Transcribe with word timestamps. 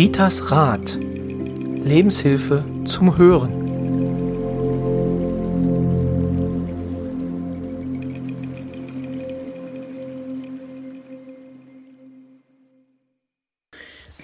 Ritas 0.00 0.50
Rat. 0.50 0.96
Lebenshilfe 0.98 2.64
zum 2.86 3.18
Hören. 3.18 3.52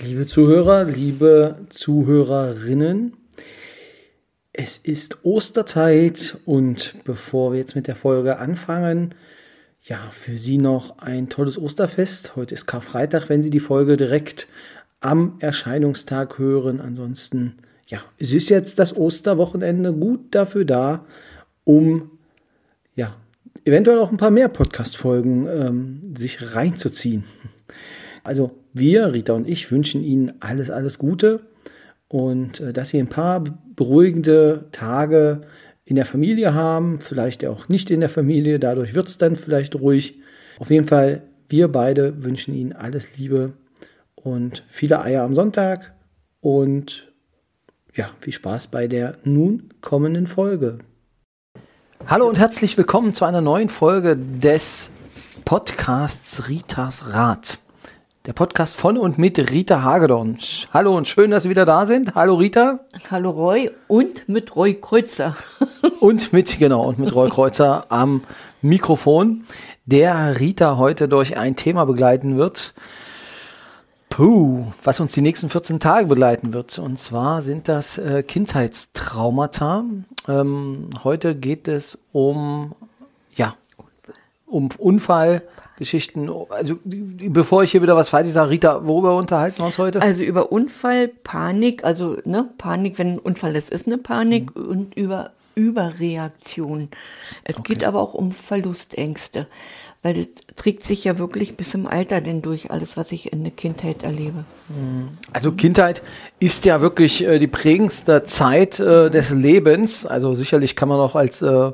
Liebe 0.00 0.26
Zuhörer, 0.26 0.84
liebe 0.84 1.66
Zuhörerinnen, 1.68 3.12
es 4.54 4.78
ist 4.78 5.26
Osterzeit 5.26 6.38
und 6.46 6.94
bevor 7.04 7.52
wir 7.52 7.58
jetzt 7.58 7.76
mit 7.76 7.86
der 7.86 7.96
Folge 7.96 8.38
anfangen, 8.38 9.14
ja, 9.82 10.08
für 10.10 10.38
Sie 10.38 10.56
noch 10.56 11.00
ein 11.00 11.28
tolles 11.28 11.58
Osterfest. 11.58 12.34
Heute 12.34 12.54
ist 12.54 12.64
Karfreitag, 12.64 13.28
wenn 13.28 13.42
Sie 13.42 13.50
die 13.50 13.60
Folge 13.60 13.98
direkt 13.98 14.48
am 15.00 15.36
Erscheinungstag 15.40 16.38
hören. 16.38 16.80
Ansonsten, 16.80 17.54
ja, 17.86 18.00
es 18.18 18.32
ist 18.32 18.48
jetzt 18.48 18.78
das 18.78 18.96
Osterwochenende 18.96 19.92
gut 19.92 20.34
dafür 20.34 20.64
da, 20.64 21.04
um, 21.64 22.10
ja, 22.94 23.16
eventuell 23.64 23.98
auch 23.98 24.10
ein 24.10 24.16
paar 24.16 24.30
mehr 24.30 24.48
Podcast-Folgen 24.48 25.46
ähm, 25.48 26.14
sich 26.16 26.54
reinzuziehen. 26.54 27.24
Also 28.24 28.52
wir, 28.72 29.12
Rita 29.12 29.32
und 29.32 29.48
ich, 29.48 29.70
wünschen 29.70 30.02
Ihnen 30.02 30.32
alles, 30.40 30.70
alles 30.70 30.98
Gute 30.98 31.40
und 32.08 32.60
äh, 32.60 32.72
dass 32.72 32.90
Sie 32.90 32.98
ein 32.98 33.08
paar 33.08 33.44
beruhigende 33.74 34.66
Tage 34.72 35.42
in 35.84 35.96
der 35.96 36.06
Familie 36.06 36.54
haben, 36.54 37.00
vielleicht 37.00 37.44
auch 37.46 37.68
nicht 37.68 37.90
in 37.90 38.00
der 38.00 38.08
Familie, 38.08 38.58
dadurch 38.58 38.94
wird 38.94 39.08
es 39.08 39.18
dann 39.18 39.36
vielleicht 39.36 39.76
ruhig. 39.76 40.18
Auf 40.58 40.70
jeden 40.70 40.86
Fall, 40.86 41.22
wir 41.48 41.68
beide 41.68 42.24
wünschen 42.24 42.54
Ihnen 42.54 42.72
alles 42.72 43.16
Liebe 43.16 43.52
und 44.26 44.64
viele 44.68 45.02
Eier 45.02 45.22
am 45.22 45.34
Sonntag 45.36 45.94
und 46.40 47.12
ja, 47.94 48.10
viel 48.20 48.32
Spaß 48.32 48.66
bei 48.66 48.88
der 48.88 49.18
nun 49.22 49.72
kommenden 49.80 50.26
Folge. 50.26 50.78
Hallo 52.08 52.28
und 52.28 52.38
herzlich 52.38 52.76
willkommen 52.76 53.14
zu 53.14 53.24
einer 53.24 53.40
neuen 53.40 53.68
Folge 53.68 54.16
des 54.16 54.90
Podcasts 55.44 56.48
Ritas 56.48 57.12
Rat. 57.12 57.60
Der 58.26 58.32
Podcast 58.32 58.74
von 58.74 58.98
und 58.98 59.16
mit 59.16 59.38
Rita 59.52 59.82
Hagedorn. 59.82 60.38
Hallo 60.74 60.96
und 60.96 61.06
schön, 61.06 61.30
dass 61.30 61.44
Sie 61.44 61.50
wieder 61.50 61.64
da 61.64 61.86
sind. 61.86 62.16
Hallo 62.16 62.34
Rita. 62.34 62.80
Hallo 63.08 63.30
Roy 63.30 63.70
und 63.86 64.28
mit 64.28 64.56
Roy 64.56 64.74
Kreuzer. 64.74 65.36
und 66.00 66.32
mit, 66.32 66.58
genau, 66.58 66.88
und 66.88 66.98
mit 66.98 67.14
Roy 67.14 67.30
Kreuzer 67.30 67.86
am 67.90 68.22
Mikrofon, 68.60 69.44
der 69.84 70.40
Rita 70.40 70.78
heute 70.78 71.06
durch 71.06 71.38
ein 71.38 71.54
Thema 71.54 71.84
begleiten 71.84 72.36
wird. 72.36 72.74
Puh, 74.16 74.64
was 74.82 74.98
uns 74.98 75.12
die 75.12 75.20
nächsten 75.20 75.50
14 75.50 75.78
Tage 75.78 76.06
begleiten 76.06 76.54
wird. 76.54 76.78
Und 76.78 76.98
zwar 76.98 77.42
sind 77.42 77.68
das 77.68 77.98
äh, 77.98 78.22
Kindheitstraumata. 78.22 79.84
Ähm, 80.26 80.88
heute 81.04 81.34
geht 81.34 81.68
es 81.68 81.98
um, 82.12 82.74
ja, 83.34 83.56
um 84.46 84.70
Unfall, 84.78 85.42
Geschichten. 85.76 86.30
Also 86.48 86.78
bevor 86.82 87.62
ich 87.62 87.72
hier 87.72 87.82
wieder 87.82 87.94
was 87.94 88.08
falsch 88.08 88.30
sage, 88.30 88.52
Rita, 88.52 88.86
worüber 88.86 89.14
unterhalten 89.18 89.58
wir 89.58 89.66
uns 89.66 89.76
heute? 89.76 90.00
Also 90.00 90.22
über 90.22 90.50
Unfall, 90.50 91.08
Panik, 91.08 91.84
also 91.84 92.16
ne, 92.24 92.48
Panik, 92.56 92.98
wenn 92.98 93.08
ein 93.08 93.18
Unfall 93.18 93.54
ist, 93.54 93.70
ist 93.70 93.86
eine 93.86 93.98
Panik 93.98 94.56
mhm. 94.56 94.64
und 94.64 94.94
über 94.96 95.32
Überreaktion. 95.56 96.88
Es 97.44 97.58
okay. 97.58 97.74
geht 97.74 97.84
aber 97.84 98.00
auch 98.00 98.14
um 98.14 98.32
Verlustängste, 98.32 99.46
weil 100.06 100.14
das 100.14 100.26
trägt 100.54 100.84
sich 100.84 101.02
ja 101.02 101.18
wirklich 101.18 101.56
bis 101.56 101.74
im 101.74 101.86
Alter 101.86 102.20
denn 102.20 102.40
durch 102.40 102.70
alles, 102.70 102.96
was 102.96 103.10
ich 103.10 103.32
in 103.32 103.42
der 103.42 103.50
Kindheit 103.50 104.04
erlebe. 104.04 104.44
Also 105.32 105.50
Kindheit 105.50 106.00
ist 106.38 106.64
ja 106.64 106.80
wirklich 106.80 107.24
äh, 107.24 107.40
die 107.40 107.48
prägendste 107.48 108.22
Zeit 108.22 108.78
äh, 108.78 109.10
des 109.10 109.30
Lebens. 109.30 110.06
Also 110.06 110.32
sicherlich 110.32 110.76
kann 110.76 110.88
man 110.88 111.00
auch 111.00 111.16
als 111.16 111.42
äh, 111.42 111.72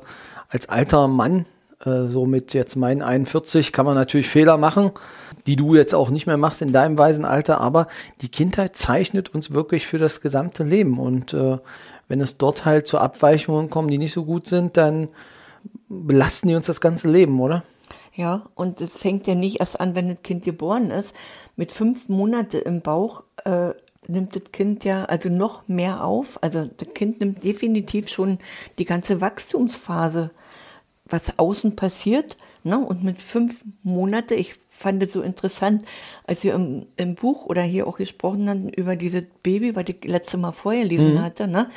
als 0.48 0.69
alter 0.71 1.09
Mann 1.09 1.44
äh, 1.84 2.06
so 2.09 2.25
mit 2.25 2.54
jetzt 2.54 2.75
meinen 2.75 3.03
41 3.03 3.71
kann 3.71 3.84
man 3.84 3.97
natürlich 3.97 4.28
Fehler 4.28 4.56
machen, 4.56 4.92
die 5.47 5.56
du 5.56 5.75
jetzt 5.75 5.94
auch 5.94 6.09
nicht 6.09 6.26
mehr 6.26 6.38
machst 6.38 6.62
in 6.62 6.72
deinem 6.72 6.97
weisen 6.97 7.26
Alter, 7.26 7.60
aber 7.60 7.87
die 8.22 8.31
Kindheit 8.31 8.76
zeichnet 8.76 9.34
uns 9.34 9.53
wirklich 9.53 9.87
für 9.87 9.98
das 9.98 10.22
gesamte 10.22 10.65
Leben. 10.65 10.98
Und 10.98 11.34
äh, 11.34 11.59
wenn 12.09 12.21
es 12.22 12.38
dort 12.38 12.65
halt 12.65 12.87
zu 12.87 12.98
Abweichungen 12.98 13.69
kommen, 13.69 13.88
die 13.88 13.98
nicht 13.98 14.12
so 14.15 14.25
gut 14.25 14.47
sind, 14.47 14.78
dann 14.78 15.09
belasten 15.88 16.48
die 16.48 16.54
uns 16.54 16.66
das 16.66 16.81
ganze 16.81 17.10
Leben, 17.10 17.38
oder? 17.38 17.62
Ja, 18.14 18.44
und 18.54 18.80
es 18.80 18.96
fängt 18.96 19.26
ja 19.26 19.34
nicht 19.34 19.60
erst 19.60 19.80
an, 19.80 19.94
wenn 19.94 20.08
das 20.08 20.22
Kind 20.22 20.44
geboren 20.44 20.90
ist. 20.90 21.16
Mit 21.56 21.72
fünf 21.72 22.08
Monaten 22.08 22.60
im 22.62 22.82
Bauch 22.82 23.24
äh, 23.44 23.70
nimmt 24.06 24.36
das 24.36 24.52
Kind 24.52 24.84
ja 24.84 25.04
also 25.04 25.28
noch 25.30 25.66
mehr 25.66 26.04
auf. 26.04 26.42
Also 26.42 26.68
das 26.76 26.92
Kind 26.94 27.20
nimmt 27.20 27.42
definitiv 27.42 28.08
schon 28.08 28.38
die 28.78 28.84
ganze 28.84 29.20
Wachstumsphase 29.20 30.30
was 31.12 31.38
außen 31.38 31.76
passiert. 31.76 32.36
Ne? 32.64 32.78
Und 32.78 33.02
mit 33.02 33.20
fünf 33.20 33.64
Monate, 33.82 34.34
ich 34.34 34.54
fand 34.70 35.02
es 35.02 35.12
so 35.12 35.20
interessant, 35.20 35.84
als 36.26 36.44
wir 36.44 36.54
im, 36.54 36.86
im, 36.96 37.14
Buch 37.14 37.46
oder 37.46 37.62
hier 37.62 37.86
auch 37.86 37.96
gesprochen 37.96 38.48
hatten 38.48 38.68
über 38.68 38.96
dieses 38.96 39.24
Baby, 39.42 39.76
was 39.76 39.84
ich 39.88 40.04
letzte 40.04 40.38
Mal 40.38 40.52
vorher 40.52 40.84
lesen 40.84 41.14
mhm. 41.14 41.22
hatte, 41.22 41.48
ne? 41.48 41.70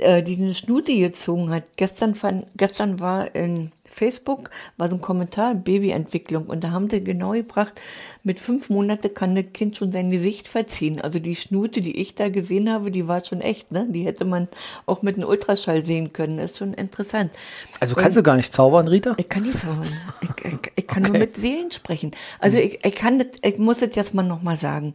Äh, 0.00 0.22
die 0.22 0.36
eine 0.36 0.54
Schnute 0.54 0.96
gezogen 0.96 1.50
hat. 1.50 1.64
Gestern, 1.76 2.14
fand, 2.14 2.46
gestern 2.56 3.00
war 3.00 3.34
in 3.34 3.70
Facebook 3.84 4.50
war 4.76 4.88
so 4.88 4.94
ein 4.94 5.00
Kommentar, 5.00 5.54
Babyentwicklung. 5.54 6.46
Und 6.46 6.64
da 6.64 6.70
haben 6.70 6.88
sie 6.88 7.04
genau 7.04 7.32
gebracht, 7.32 7.82
mit 8.22 8.40
fünf 8.40 8.70
Monaten 8.70 9.12
kann 9.12 9.34
das 9.34 9.46
Kind 9.52 9.76
schon 9.76 9.92
sein 9.92 10.10
Gesicht 10.10 10.48
verziehen. 10.48 11.00
Also 11.00 11.18
die 11.18 11.36
Schnute, 11.36 11.82
die 11.82 11.96
ich 11.96 12.14
da 12.14 12.28
gesehen 12.30 12.72
habe, 12.72 12.90
die 12.90 13.08
war 13.08 13.24
schon 13.24 13.40
echt. 13.42 13.72
Ne? 13.72 13.86
Die 13.90 14.06
hätte 14.06 14.24
man 14.24 14.48
auch 14.86 15.02
mit 15.02 15.16
einem 15.16 15.28
Ultraschall 15.28 15.84
sehen 15.84 16.12
können. 16.12 16.38
Das 16.38 16.52
ist 16.52 16.58
schon 16.58 16.72
interessant. 16.72 17.32
Also 17.80 17.94
kannst 17.94 18.16
Und, 18.16 18.24
du 18.24 18.30
gar 18.30 18.36
nicht 18.36 18.54
zaubern, 18.54 18.88
Rita? 18.88 19.14
Ich 19.18 19.28
kann 19.28 19.42
nicht 19.42 19.58
zaubern. 19.58 19.88
Ich, 20.22 20.44
ich, 20.44 20.72
ich 20.76 20.86
kann 20.86 21.02
okay. 21.02 21.12
nur 21.12 21.18
mit 21.18 21.36
Seelen 21.36 21.70
sprechen. 21.72 22.12
Also 22.38 22.56
ich, 22.56 22.84
ich 22.84 22.94
kann 22.94 23.18
das, 23.18 23.28
ich 23.42 23.58
muss 23.58 23.78
das 23.78 23.94
jetzt 23.94 24.14
mal 24.14 24.22
nochmal 24.22 24.56
sagen 24.56 24.94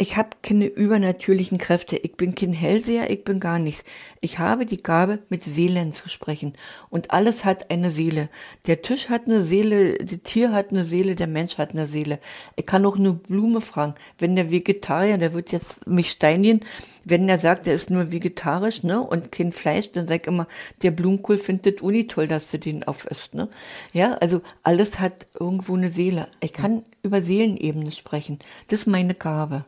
ich 0.00 0.16
habe 0.16 0.30
keine 0.44 0.66
übernatürlichen 0.66 1.58
Kräfte. 1.58 1.96
Ich 1.96 2.16
bin 2.16 2.36
kein 2.36 2.52
Hellseher, 2.52 3.10
ich 3.10 3.24
bin 3.24 3.40
gar 3.40 3.58
nichts. 3.58 3.82
Ich 4.20 4.38
habe 4.38 4.64
die 4.64 4.80
Gabe, 4.80 5.18
mit 5.28 5.42
Seelen 5.42 5.90
zu 5.90 6.08
sprechen. 6.08 6.52
Und 6.88 7.10
alles 7.10 7.44
hat 7.44 7.72
eine 7.72 7.90
Seele. 7.90 8.28
Der 8.68 8.80
Tisch 8.80 9.08
hat 9.08 9.26
eine 9.26 9.42
Seele, 9.42 9.98
das 9.98 10.20
Tier 10.22 10.52
hat 10.52 10.70
eine 10.70 10.84
Seele, 10.84 11.16
der 11.16 11.26
Mensch 11.26 11.58
hat 11.58 11.72
eine 11.72 11.88
Seele. 11.88 12.20
Ich 12.54 12.64
kann 12.64 12.86
auch 12.86 12.96
eine 12.96 13.12
Blume 13.12 13.60
fragen. 13.60 13.96
Wenn 14.20 14.36
der 14.36 14.52
Vegetarier, 14.52 15.18
der 15.18 15.32
wird 15.32 15.50
jetzt 15.50 15.84
mich 15.88 16.12
steinigen, 16.12 16.60
wenn 17.04 17.26
der 17.26 17.40
sagt, 17.40 17.66
er 17.66 17.74
ist 17.74 17.90
nur 17.90 18.12
vegetarisch, 18.12 18.84
ne, 18.84 19.00
und 19.00 19.32
kein 19.32 19.50
Fleisch, 19.50 19.90
dann 19.90 20.06
sag 20.06 20.22
ich 20.22 20.28
immer, 20.28 20.46
der 20.82 20.92
Blumenkohl 20.92 21.38
findet 21.38 21.82
Uni 21.82 22.06
toll, 22.06 22.28
dass 22.28 22.50
du 22.50 22.58
den 22.60 22.84
aufisst, 22.84 23.34
ne. 23.34 23.48
Ja, 23.92 24.12
also 24.20 24.42
alles 24.62 25.00
hat 25.00 25.26
irgendwo 25.40 25.74
eine 25.74 25.90
Seele. 25.90 26.28
Ich 26.40 26.52
kann 26.52 26.84
über 27.02 27.20
Seelenebene 27.20 27.90
sprechen. 27.90 28.38
Das 28.68 28.80
ist 28.80 28.86
meine 28.86 29.14
Gabe 29.14 29.64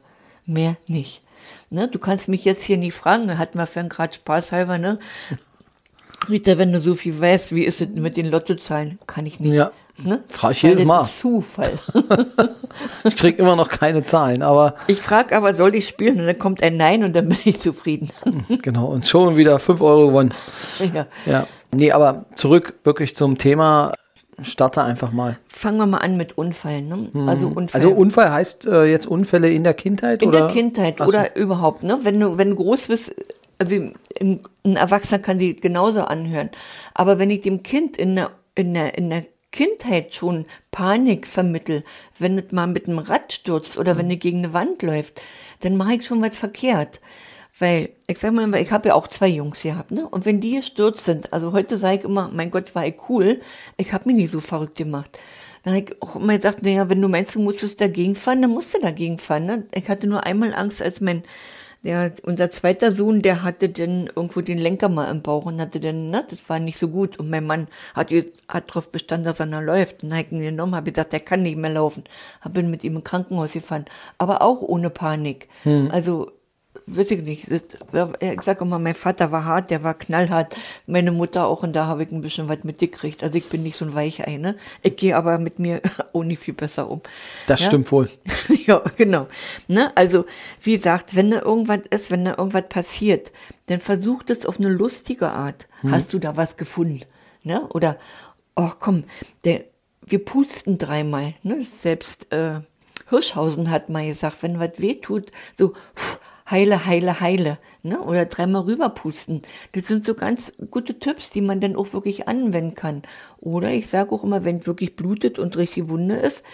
mehr 0.50 0.76
nicht. 0.86 1.22
Ne, 1.70 1.88
du 1.88 1.98
kannst 1.98 2.28
mich 2.28 2.44
jetzt 2.44 2.64
hier 2.64 2.76
nie 2.76 2.90
fragen, 2.90 3.38
hatten 3.38 3.58
wir 3.58 3.66
für 3.66 3.84
gerade 3.84 4.12
Spaß 4.12 4.52
halber, 4.52 4.78
ne? 4.78 4.98
Rita, 6.28 6.58
wenn 6.58 6.72
du 6.72 6.80
so 6.80 6.94
viel 6.94 7.18
weißt, 7.18 7.54
wie 7.54 7.64
ist 7.64 7.80
es 7.80 7.88
mit 7.88 8.16
den 8.16 8.26
Lottozahlen? 8.26 8.98
Kann 9.06 9.24
ich 9.24 9.40
nicht. 9.40 9.54
Ja, 9.54 9.72
ne? 10.04 10.22
frage 10.28 10.52
ich 10.52 10.62
jedes 10.62 10.84
Mal. 10.84 11.04
Zufall. 11.04 11.72
ich 13.04 13.16
krieg 13.16 13.38
immer 13.38 13.56
noch 13.56 13.68
keine 13.68 14.02
Zahlen, 14.02 14.42
aber. 14.42 14.74
Ich 14.86 15.00
frage 15.00 15.34
aber, 15.36 15.54
soll 15.54 15.74
ich 15.74 15.88
spielen? 15.88 16.20
Und 16.20 16.26
dann 16.26 16.38
kommt 16.38 16.62
ein 16.62 16.76
Nein 16.76 17.04
und 17.04 17.14
dann 17.14 17.28
bin 17.28 17.38
ich 17.44 17.60
zufrieden. 17.60 18.10
genau, 18.62 18.86
und 18.86 19.06
schon 19.06 19.36
wieder 19.36 19.58
5 19.58 19.80
Euro 19.80 20.08
gewonnen. 20.08 20.34
Ja. 20.92 21.06
ja. 21.24 21.46
Nee, 21.72 21.92
aber 21.92 22.26
zurück 22.34 22.74
wirklich 22.84 23.16
zum 23.16 23.38
Thema 23.38 23.94
starte 24.42 24.82
einfach 24.82 25.12
mal. 25.12 25.38
Fangen 25.48 25.78
wir 25.78 25.86
mal 25.86 25.98
an 25.98 26.16
mit 26.16 26.36
Unfällen. 26.38 26.88
Ne? 26.88 27.10
Mhm. 27.12 27.28
Also, 27.28 27.46
Unfall. 27.48 27.80
also 27.80 27.90
Unfall 27.92 28.32
heißt 28.32 28.66
äh, 28.66 28.84
jetzt 28.84 29.06
Unfälle 29.06 29.50
in 29.50 29.64
der 29.64 29.74
Kindheit? 29.74 30.22
In 30.22 30.28
oder? 30.28 30.42
der 30.42 30.48
Kindheit 30.48 30.98
so. 30.98 31.04
oder 31.04 31.36
überhaupt. 31.36 31.82
Ne? 31.82 31.98
Wenn, 32.02 32.18
du, 32.20 32.38
wenn 32.38 32.50
du 32.50 32.56
groß 32.56 32.88
bist, 32.88 33.14
also 33.58 33.76
ein, 34.20 34.40
Erwachsener 34.64 35.20
kann 35.20 35.38
sie 35.38 35.56
genauso 35.56 36.02
anhören. 36.02 36.50
Aber 36.94 37.18
wenn 37.18 37.30
ich 37.30 37.40
dem 37.40 37.62
Kind 37.62 37.96
in 37.96 38.16
der, 38.16 38.30
in 38.54 38.74
der, 38.74 38.96
in 38.96 39.10
der 39.10 39.24
Kindheit 39.52 40.14
schon 40.14 40.46
Panik 40.70 41.26
vermittel, 41.26 41.84
wenn 42.18 42.38
es 42.38 42.52
mal 42.52 42.66
mit 42.66 42.88
einem 42.88 42.98
Rad 42.98 43.32
stürzt 43.32 43.78
oder 43.78 43.98
wenn 43.98 44.10
es 44.10 44.18
gegen 44.20 44.38
eine 44.38 44.52
Wand 44.52 44.82
läuft, 44.82 45.22
dann 45.60 45.76
mache 45.76 45.94
ich 45.94 46.06
schon 46.06 46.22
was 46.22 46.36
verkehrt. 46.36 47.00
Weil, 47.60 47.90
ich 48.06 48.18
sag 48.18 48.32
mal, 48.32 48.52
ich 48.56 48.72
habe 48.72 48.88
ja 48.88 48.94
auch 48.94 49.06
zwei 49.06 49.28
Jungs 49.28 49.62
gehabt, 49.62 49.90
ne? 49.92 50.08
Und 50.08 50.24
wenn 50.24 50.40
die 50.40 50.56
gestürzt 50.56 51.04
sind, 51.04 51.32
also 51.32 51.52
heute 51.52 51.76
sage 51.76 51.98
ich 51.98 52.04
immer, 52.04 52.28
mein 52.32 52.50
Gott, 52.50 52.74
war 52.74 52.86
ich 52.86 52.96
cool, 53.08 53.40
ich 53.76 53.92
habe 53.92 54.08
mich 54.08 54.16
nie 54.16 54.26
so 54.26 54.40
verrückt 54.40 54.76
gemacht. 54.76 55.18
Dann 55.62 55.74
habe 55.74 55.84
ich 55.84 56.02
auch 56.02 56.16
immer 56.16 56.34
gesagt, 56.36 56.62
naja, 56.62 56.88
wenn 56.88 57.02
du 57.02 57.08
meinst, 57.08 57.34
du 57.34 57.40
musstest 57.40 57.80
dagegen 57.80 58.16
fahren, 58.16 58.40
dann 58.42 58.50
musst 58.50 58.74
du 58.74 58.80
dagegen 58.80 59.18
fahren. 59.18 59.44
Ne? 59.44 59.66
Ich 59.74 59.88
hatte 59.88 60.06
nur 60.06 60.24
einmal 60.24 60.54
Angst, 60.54 60.82
als 60.82 61.00
mein 61.00 61.22
Ja, 61.82 62.10
unser 62.24 62.50
zweiter 62.50 62.92
Sohn, 62.92 63.22
der 63.22 63.42
hatte 63.42 63.70
dann 63.70 64.06
irgendwo 64.14 64.42
den 64.42 64.58
Lenker 64.58 64.90
mal 64.90 65.10
im 65.10 65.22
Bauch 65.22 65.46
und 65.46 65.60
hatte 65.60 65.80
dann, 65.80 66.10
ne, 66.10 66.26
das 66.28 66.40
war 66.48 66.58
nicht 66.58 66.78
so 66.78 66.88
gut. 66.88 67.18
Und 67.18 67.30
mein 67.30 67.46
Mann 67.46 67.68
hat, 67.94 68.10
hat 68.48 68.68
darauf 68.70 68.90
bestanden, 68.90 69.24
dass 69.24 69.40
er 69.40 69.46
noch 69.46 69.62
läuft. 69.62 70.02
Und 70.02 70.10
dann 70.10 70.18
habe 70.18 70.28
ich 70.30 70.32
ihn 70.36 70.42
genommen, 70.42 70.74
habe 70.74 70.92
gesagt, 70.92 71.14
der 71.14 71.20
kann 71.20 71.42
nicht 71.42 71.56
mehr 71.56 71.70
laufen. 71.72 72.04
Habe 72.42 72.60
ihn 72.60 72.70
mit 72.70 72.84
ihm 72.84 72.96
im 72.96 73.04
Krankenhaus 73.04 73.52
gefahren. 73.52 73.86
Aber 74.18 74.42
auch 74.42 74.60
ohne 74.60 74.90
Panik. 74.90 75.48
Hm. 75.62 75.88
Also 75.90 76.32
weiß 76.86 77.10
ich 77.10 77.22
nicht. 77.22 77.48
Ich 77.48 78.42
sage 78.42 78.64
immer, 78.64 78.78
mein 78.78 78.94
Vater 78.94 79.32
war 79.32 79.44
hart, 79.44 79.70
der 79.70 79.82
war 79.82 79.94
knallhart. 79.94 80.56
Meine 80.86 81.10
Mutter 81.10 81.46
auch 81.46 81.62
und 81.62 81.74
da 81.74 81.86
habe 81.86 82.04
ich 82.04 82.12
ein 82.12 82.20
bisschen 82.20 82.48
was 82.48 82.62
mitgekriegt. 82.62 83.22
Also 83.22 83.36
ich 83.38 83.48
bin 83.48 83.62
nicht 83.62 83.76
so 83.76 83.84
ein 83.84 83.94
Weichei, 83.94 84.36
ne? 84.36 84.56
Ich 84.82 84.96
gehe 84.96 85.16
aber 85.16 85.38
mit 85.38 85.58
mir 85.58 85.80
auch 86.12 86.22
nicht 86.22 86.40
viel 86.40 86.54
besser 86.54 86.88
um. 86.90 87.00
Das 87.46 87.60
ja? 87.60 87.66
stimmt 87.66 87.90
wohl. 87.90 88.08
ja, 88.66 88.82
genau. 88.96 89.26
Ne? 89.66 89.90
Also, 89.96 90.26
wie 90.62 90.76
gesagt, 90.76 91.16
wenn 91.16 91.30
da 91.30 91.42
irgendwas 91.42 91.80
ist, 91.90 92.10
wenn 92.10 92.24
da 92.24 92.36
irgendwas 92.36 92.68
passiert, 92.68 93.32
dann 93.66 93.80
versuch 93.80 94.22
das 94.22 94.46
auf 94.46 94.58
eine 94.58 94.68
lustige 94.68 95.30
Art. 95.30 95.66
Hm. 95.80 95.90
Hast 95.90 96.12
du 96.12 96.18
da 96.18 96.36
was 96.36 96.56
gefunden? 96.56 97.02
Ne? 97.42 97.66
Oder, 97.72 97.98
oh 98.54 98.70
komm, 98.78 99.04
der, 99.44 99.64
wir 100.02 100.24
pusten 100.24 100.78
dreimal. 100.78 101.34
Ne? 101.42 101.62
Selbst 101.64 102.32
äh, 102.32 102.60
Hirschhausen 103.08 103.70
hat 103.70 103.88
mal 103.88 104.06
gesagt, 104.06 104.42
wenn 104.42 104.60
was 104.60 104.78
weh 104.78 104.94
tut, 104.94 105.32
so, 105.56 105.74
pff, 105.96 106.19
heile, 106.50 106.86
heile, 106.86 107.20
heile, 107.20 107.58
ne? 107.82 108.00
Oder 108.00 108.26
dreimal 108.26 108.62
rüberpusten. 108.62 109.42
Das 109.72 109.86
sind 109.86 110.04
so 110.04 110.14
ganz 110.14 110.52
gute 110.70 110.98
Tipps, 110.98 111.30
die 111.30 111.40
man 111.40 111.60
dann 111.60 111.76
auch 111.76 111.92
wirklich 111.92 112.28
anwenden 112.28 112.74
kann. 112.74 113.02
Oder 113.38 113.70
ich 113.72 113.88
sage 113.88 114.12
auch 114.12 114.24
immer, 114.24 114.44
wenn 114.44 114.66
wirklich 114.66 114.96
blutet 114.96 115.38
und 115.38 115.56
richtig 115.56 115.88
Wunde 115.88 116.16
ist, 116.16 116.44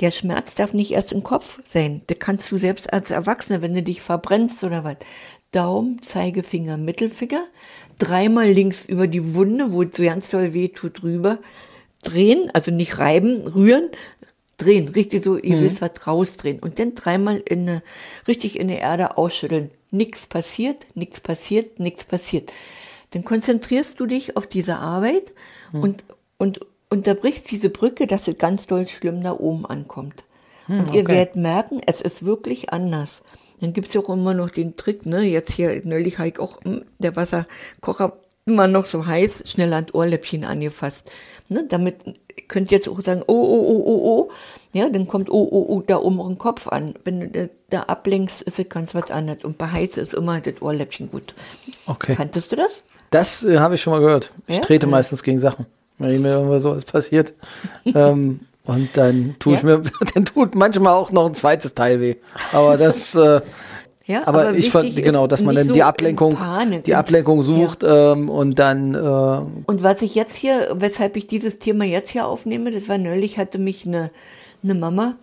der 0.00 0.10
Schmerz 0.10 0.54
darf 0.54 0.72
nicht 0.72 0.92
erst 0.92 1.12
im 1.12 1.22
Kopf 1.22 1.60
sein. 1.64 2.02
Das 2.08 2.18
kannst 2.18 2.50
du 2.50 2.56
selbst 2.56 2.92
als 2.92 3.10
Erwachsener, 3.10 3.62
wenn 3.62 3.74
du 3.74 3.82
dich 3.82 4.02
verbrennst 4.02 4.64
oder 4.64 4.84
was. 4.84 4.96
Daumen, 5.52 6.02
Zeigefinger, 6.02 6.78
Mittelfinger, 6.78 7.44
dreimal 7.98 8.48
links 8.48 8.86
über 8.86 9.06
die 9.06 9.34
Wunde, 9.34 9.72
wo 9.72 9.82
es 9.82 9.96
so 9.96 10.02
ganz 10.02 10.30
doll 10.30 10.54
weh 10.54 10.68
tut, 10.68 11.02
rüber 11.02 11.38
drehen, 12.02 12.50
also 12.52 12.70
nicht 12.70 12.98
reiben, 12.98 13.46
rühren, 13.46 13.90
drehen, 14.56 14.88
richtig 14.88 15.24
so, 15.24 15.36
ihr 15.36 15.56
mhm. 15.56 15.62
wisst 15.62 15.82
was, 15.82 16.06
rausdrehen 16.06 16.58
und 16.60 16.78
dann 16.78 16.94
dreimal 16.94 17.42
in 17.44 17.68
eine, 17.68 17.82
richtig 18.28 18.58
in 18.58 18.68
die 18.68 18.74
Erde 18.74 19.16
ausschütteln. 19.16 19.70
Nichts 19.90 20.26
passiert, 20.26 20.86
nichts 20.94 21.20
passiert, 21.20 21.78
nichts 21.78 22.04
passiert. 22.04 22.52
Dann 23.10 23.24
konzentrierst 23.24 24.00
du 24.00 24.06
dich 24.06 24.36
auf 24.36 24.46
diese 24.46 24.76
Arbeit 24.76 25.32
mhm. 25.72 25.82
und, 25.82 26.04
und 26.38 26.60
unterbrichst 26.88 27.50
diese 27.50 27.70
Brücke, 27.70 28.06
dass 28.06 28.28
es 28.28 28.38
ganz 28.38 28.66
doll 28.66 28.88
schlimm 28.88 29.22
da 29.22 29.32
oben 29.32 29.66
ankommt. 29.66 30.24
Mhm, 30.66 30.80
und 30.80 30.94
ihr 30.94 31.02
okay. 31.02 31.12
werdet 31.12 31.36
merken, 31.36 31.80
es 31.86 32.00
ist 32.00 32.24
wirklich 32.24 32.72
anders. 32.72 33.22
Dann 33.60 33.72
gibt's 33.72 33.94
ja 33.94 34.00
auch 34.00 34.08
immer 34.08 34.34
noch 34.34 34.50
den 34.50 34.76
Trick, 34.76 35.06
ne? 35.06 35.22
Jetzt 35.22 35.52
hier 35.52 35.80
neulich 35.84 36.18
habe 36.18 36.28
ich 36.28 36.38
auch 36.38 36.62
hm, 36.64 36.84
der 36.98 37.14
Wasserkocher 37.14 38.18
immer 38.44 38.66
noch 38.66 38.86
so 38.86 39.06
heiß, 39.06 39.44
schnell 39.46 39.72
an 39.72 39.86
Ohrläppchen 39.92 40.44
angefasst. 40.44 41.10
Ne? 41.52 41.66
Damit 41.68 41.96
könnt 42.48 42.70
ihr 42.70 42.78
jetzt 42.78 42.88
auch 42.88 43.00
sagen, 43.02 43.22
oh, 43.26 43.32
oh, 43.32 43.64
oh, 43.68 43.82
oh, 43.84 44.00
oh. 44.04 44.30
Ja, 44.72 44.88
dann 44.88 45.06
kommt 45.06 45.30
oh, 45.30 45.48
oh, 45.50 45.66
oh 45.68 45.82
da 45.86 45.98
oben 45.98 46.20
im 46.20 46.38
Kopf 46.38 46.66
an. 46.68 46.94
Wenn 47.04 47.32
du 47.32 47.50
da 47.70 47.82
ablenkst, 47.82 48.42
ist 48.42 48.58
es 48.58 48.68
ganz 48.68 48.94
was 48.94 49.10
anderes. 49.10 49.44
Und 49.44 49.58
bei 49.58 49.66
heiß 49.66 49.98
ist 49.98 50.14
immer 50.14 50.40
das 50.40 50.60
Ohrläppchen 50.62 51.10
gut. 51.10 51.34
Okay. 51.86 52.14
Kanntest 52.14 52.52
du 52.52 52.56
das? 52.56 52.82
Das 53.10 53.44
äh, 53.44 53.58
habe 53.58 53.74
ich 53.74 53.82
schon 53.82 53.92
mal 53.92 54.00
gehört. 54.00 54.32
Ich 54.46 54.56
ja? 54.56 54.62
trete 54.62 54.86
ja. 54.86 54.90
meistens 54.90 55.22
gegen 55.22 55.38
Sachen. 55.38 55.66
Wenn 55.98 56.22
mir 56.22 56.30
irgendwas 56.30 56.62
so 56.62 56.74
was 56.74 56.84
passiert. 56.84 57.34
ähm, 57.84 58.40
und 58.64 58.96
dann 58.96 59.36
tue 59.38 59.56
ich 59.56 59.62
mir, 59.62 59.82
dann 60.14 60.24
tut 60.24 60.54
manchmal 60.54 60.94
auch 60.94 61.12
noch 61.12 61.26
ein 61.26 61.34
zweites 61.34 61.74
Teil 61.74 62.00
weh. 62.00 62.16
Aber 62.52 62.76
das, 62.76 63.14
äh, 63.14 63.42
ja, 64.12 64.26
aber, 64.26 64.48
aber 64.48 64.56
ich 64.56 64.70
fand 64.70 64.94
genau, 64.96 65.26
dass 65.26 65.42
man 65.42 65.54
dann 65.54 65.68
so 65.68 65.72
die 65.72 65.82
Ablenkung, 65.82 66.36
die 66.86 66.94
Ablenkung 66.94 67.42
sucht 67.42 67.82
ja. 67.82 68.12
ähm, 68.12 68.28
und 68.28 68.58
dann. 68.58 68.94
Äh 68.94 68.98
und 69.66 69.82
was 69.82 70.02
ich 70.02 70.14
jetzt 70.14 70.34
hier, 70.34 70.68
weshalb 70.74 71.16
ich 71.16 71.26
dieses 71.26 71.58
Thema 71.58 71.84
jetzt 71.84 72.10
hier 72.10 72.26
aufnehme, 72.26 72.70
das 72.70 72.88
war 72.88 72.98
neulich 72.98 73.38
hatte 73.38 73.58
mich 73.58 73.86
eine 73.86 74.10
eine 74.62 74.74
Mama 74.74 75.16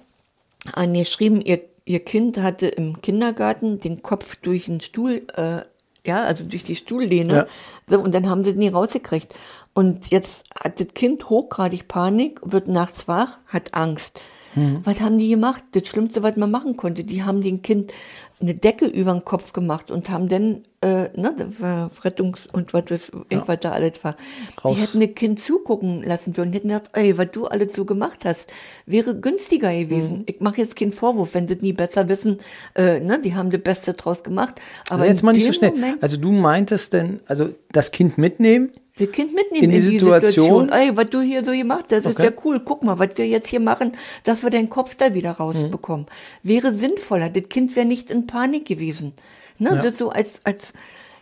angeschrieben, 0.73 1.41
ihr 1.41 1.59
ihr 1.89 1.99
Kind 1.99 2.37
hatte 2.37 2.67
im 2.67 3.01
Kindergarten 3.01 3.79
den 3.79 4.03
Kopf 4.03 4.35
durch 4.35 4.65
den 4.65 4.79
Stuhl, 4.79 5.23
äh, 5.35 5.61
ja, 6.05 6.23
also 6.23 6.43
durch 6.43 6.63
die 6.63 6.75
Stuhllehne, 6.75 7.33
ja. 7.33 7.47
so, 7.87 7.99
und 7.99 8.13
dann 8.13 8.29
haben 8.29 8.43
sie 8.43 8.51
den 8.53 8.59
nie 8.59 8.67
rausgekriegt. 8.69 9.33
Und 9.73 10.11
jetzt 10.11 10.45
hat 10.55 10.79
das 10.79 10.89
Kind 10.93 11.29
hochgradig 11.29 11.87
Panik, 11.87 12.41
wird 12.43 12.67
nachts 12.67 13.07
wach, 13.07 13.39
hat 13.47 13.73
Angst. 13.73 14.21
Mhm. 14.55 14.81
Was 14.83 14.99
haben 14.99 15.17
die 15.17 15.29
gemacht? 15.29 15.63
Das 15.71 15.87
Schlimmste, 15.87 16.23
was 16.23 16.35
man 16.35 16.51
machen 16.51 16.77
konnte. 16.77 17.03
Die 17.03 17.23
haben 17.23 17.41
dem 17.41 17.61
Kind 17.61 17.93
eine 18.41 18.55
Decke 18.55 18.85
über 18.85 19.11
den 19.11 19.25
Kopf 19.25 19.51
gemacht 19.51 19.91
und 19.91 20.09
haben 20.09 20.29
dann, 20.29 20.63
äh, 20.81 21.09
ne, 21.19 21.89
Rettungs- 22.03 22.47
und 22.49 22.73
was 22.73 22.85
das, 22.85 23.09
irgendwas 23.09 23.47
ja. 23.47 23.55
da 23.57 23.71
alles 23.71 24.01
war. 24.03 24.15
Raus. 24.63 24.75
Die 24.75 24.81
hätten 24.81 24.99
das 25.01 25.13
Kind 25.13 25.41
zugucken 25.41 26.03
lassen 26.03 26.33
sollen, 26.33 26.53
hätten 26.53 26.69
gesagt, 26.69 26.91
ey, 26.93 27.17
was 27.17 27.31
du 27.33 27.47
alles 27.47 27.73
so 27.73 27.83
gemacht 27.83 28.23
hast, 28.23 28.51
wäre 28.85 29.19
günstiger 29.19 29.73
gewesen. 29.73 30.19
Mhm. 30.19 30.23
Ich 30.27 30.39
mache 30.39 30.57
jetzt 30.61 30.77
keinen 30.77 30.93
Vorwurf, 30.93 31.33
wenn 31.33 31.49
sie 31.49 31.55
nie 31.55 31.73
besser 31.73 32.07
wissen, 32.07 32.37
äh, 32.75 33.01
ne, 33.01 33.19
die 33.21 33.35
haben 33.35 33.51
das 33.51 33.61
Beste 33.61 33.93
draus 33.93 34.23
gemacht. 34.23 34.61
Aber 34.89 35.01
also 35.01 35.11
jetzt 35.11 35.23
mal 35.23 35.33
nicht 35.33 35.45
so 35.45 35.51
schnell. 35.51 35.71
Moment, 35.71 36.01
also 36.01 36.15
du 36.15 36.31
meintest 36.31 36.93
denn, 36.93 37.19
also 37.25 37.49
das 37.73 37.91
Kind 37.91 38.17
mitnehmen, 38.17 38.71
das 38.99 39.11
Kind 39.11 39.33
mitnehmen 39.33 39.63
in 39.63 39.71
die, 39.71 39.77
in 39.77 39.83
die 39.91 39.99
Situation. 39.99 40.65
Situation. 40.65 40.69
Ey, 40.69 40.97
was 40.97 41.05
du 41.07 41.21
hier 41.21 41.43
so 41.43 41.51
gemacht 41.51 41.85
hast, 41.91 42.05
okay. 42.05 42.15
ist 42.15 42.23
ja 42.23 42.31
cool. 42.43 42.61
Guck 42.63 42.83
mal, 42.83 42.99
was 42.99 43.17
wir 43.17 43.27
jetzt 43.27 43.47
hier 43.47 43.59
machen, 43.59 43.93
dass 44.23 44.43
wir 44.43 44.49
deinen 44.49 44.69
Kopf 44.69 44.95
da 44.95 45.13
wieder 45.13 45.31
rausbekommen. 45.31 46.05
Mhm. 46.43 46.49
Wäre 46.49 46.73
sinnvoller. 46.73 47.29
Das 47.29 47.47
Kind 47.49 47.75
wäre 47.75 47.85
nicht 47.85 48.09
in 48.09 48.27
Panik 48.27 48.65
gewesen. 48.65 49.13
Ne? 49.57 49.69
Ja. 49.69 49.81
Das 49.81 49.97
so 49.97 50.09
als, 50.09 50.45
als, 50.45 50.73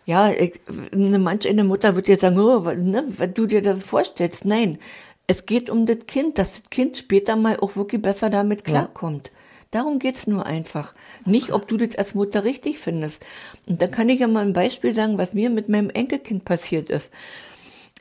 ja, 0.06 0.32
eine 0.92 1.20
manche 1.20 1.50
eine 1.50 1.64
Mutter 1.64 1.96
wird 1.96 2.08
jetzt 2.08 2.22
sagen, 2.22 2.40
oh, 2.40 2.62
ne, 2.62 3.06
was 3.08 3.30
du 3.34 3.46
dir 3.46 3.62
da 3.62 3.76
vorstellst. 3.76 4.46
Nein. 4.46 4.80
Es 5.30 5.46
geht 5.46 5.70
um 5.70 5.86
das 5.86 6.08
Kind, 6.08 6.38
dass 6.38 6.54
das 6.54 6.70
Kind 6.70 6.98
später 6.98 7.36
mal 7.36 7.58
auch 7.60 7.76
wirklich 7.76 8.02
besser 8.02 8.30
damit 8.30 8.64
klarkommt. 8.64 9.28
Ja. 9.28 9.34
Darum 9.72 10.00
geht's 10.00 10.28
nur 10.28 10.46
einfach. 10.46 10.94
Nicht, 11.26 11.52
ob 11.52 11.68
du 11.68 11.76
das 11.76 11.98
als 11.98 12.16
Mutter 12.16 12.46
richtig 12.46 12.80
findest. 12.80 13.26
Und 13.68 13.82
da 13.82 13.88
kann 13.88 14.08
ich 14.08 14.22
ja 14.22 14.28
mal 14.28 14.46
ein 14.46 14.54
Beispiel 14.54 14.94
sagen, 14.94 15.18
was 15.18 15.34
mir 15.34 15.50
mit 15.50 15.68
meinem 15.68 15.90
Enkelkind 15.90 16.46
passiert 16.46 16.90
ist. 16.90 17.12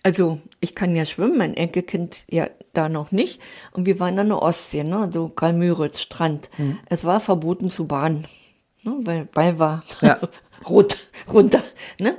Also 0.07 0.39
ich 0.61 0.77
kann 0.77 0.95
ja 0.95 1.05
schwimmen, 1.05 1.37
mein 1.37 1.55
Enkelkind 1.55 2.27
ja 2.31 2.49
da 2.73 2.89
noch 2.89 3.11
nicht. 3.11 3.41
Und 3.73 3.87
wir 3.87 3.99
waren 3.99 4.17
an 4.21 4.29
der 4.29 4.41
Ostsee, 4.41 4.85
ne? 4.85 5.11
so 5.13 5.29
Karl-Müritz, 5.29 5.99
Strand. 5.99 6.49
Mhm. 6.59 6.79
Es 6.89 7.05
war 7.05 7.19
verboten 7.19 7.71
zu 7.71 7.89
bahnen, 7.89 8.25
ne? 8.85 9.01
weil 9.01 9.25
Ball 9.25 9.59
war 9.59 9.83
ja. 10.03 10.21
rot, 10.69 10.97
runter. 11.33 11.61
Ne? 11.99 12.17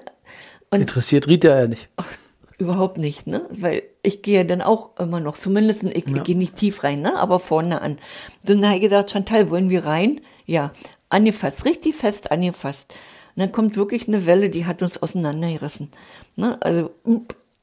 Und 0.69 0.81
Interessiert 0.81 1.29
Rita 1.29 1.61
ja 1.61 1.67
nicht. 1.69 1.87
Ach, 1.95 2.09
überhaupt 2.57 2.97
nicht, 2.97 3.25
ne? 3.25 3.47
Weil 3.51 3.83
ich 4.03 4.21
gehe 4.21 4.39
ja 4.39 4.43
dann 4.43 4.61
auch 4.61 4.99
immer 4.99 5.21
noch, 5.21 5.37
zumindest 5.37 5.83
ich, 5.83 6.09
ja. 6.09 6.17
ich 6.17 6.23
gehe 6.25 6.37
nicht 6.37 6.55
tief 6.55 6.83
rein, 6.83 7.01
ne? 7.01 7.17
Aber 7.17 7.39
vorne 7.39 7.81
an. 7.81 7.99
Dann 8.43 8.65
habe 8.65 8.75
ich 8.75 8.81
gedacht, 8.81 9.11
Chantal, 9.11 9.49
wollen 9.49 9.69
wir 9.69 9.85
rein? 9.85 10.19
Ja, 10.45 10.73
angefasst, 11.07 11.63
richtig 11.63 11.95
fest 11.95 12.31
angefasst. 12.31 12.93
Und 13.37 13.43
dann 13.43 13.53
kommt 13.53 13.77
wirklich 13.77 14.09
eine 14.09 14.25
Welle, 14.25 14.49
die 14.49 14.65
hat 14.65 14.83
uns 14.83 15.01
auseinandergerissen. 15.01 15.89
Ne? 16.35 16.57
Also, 16.61 16.91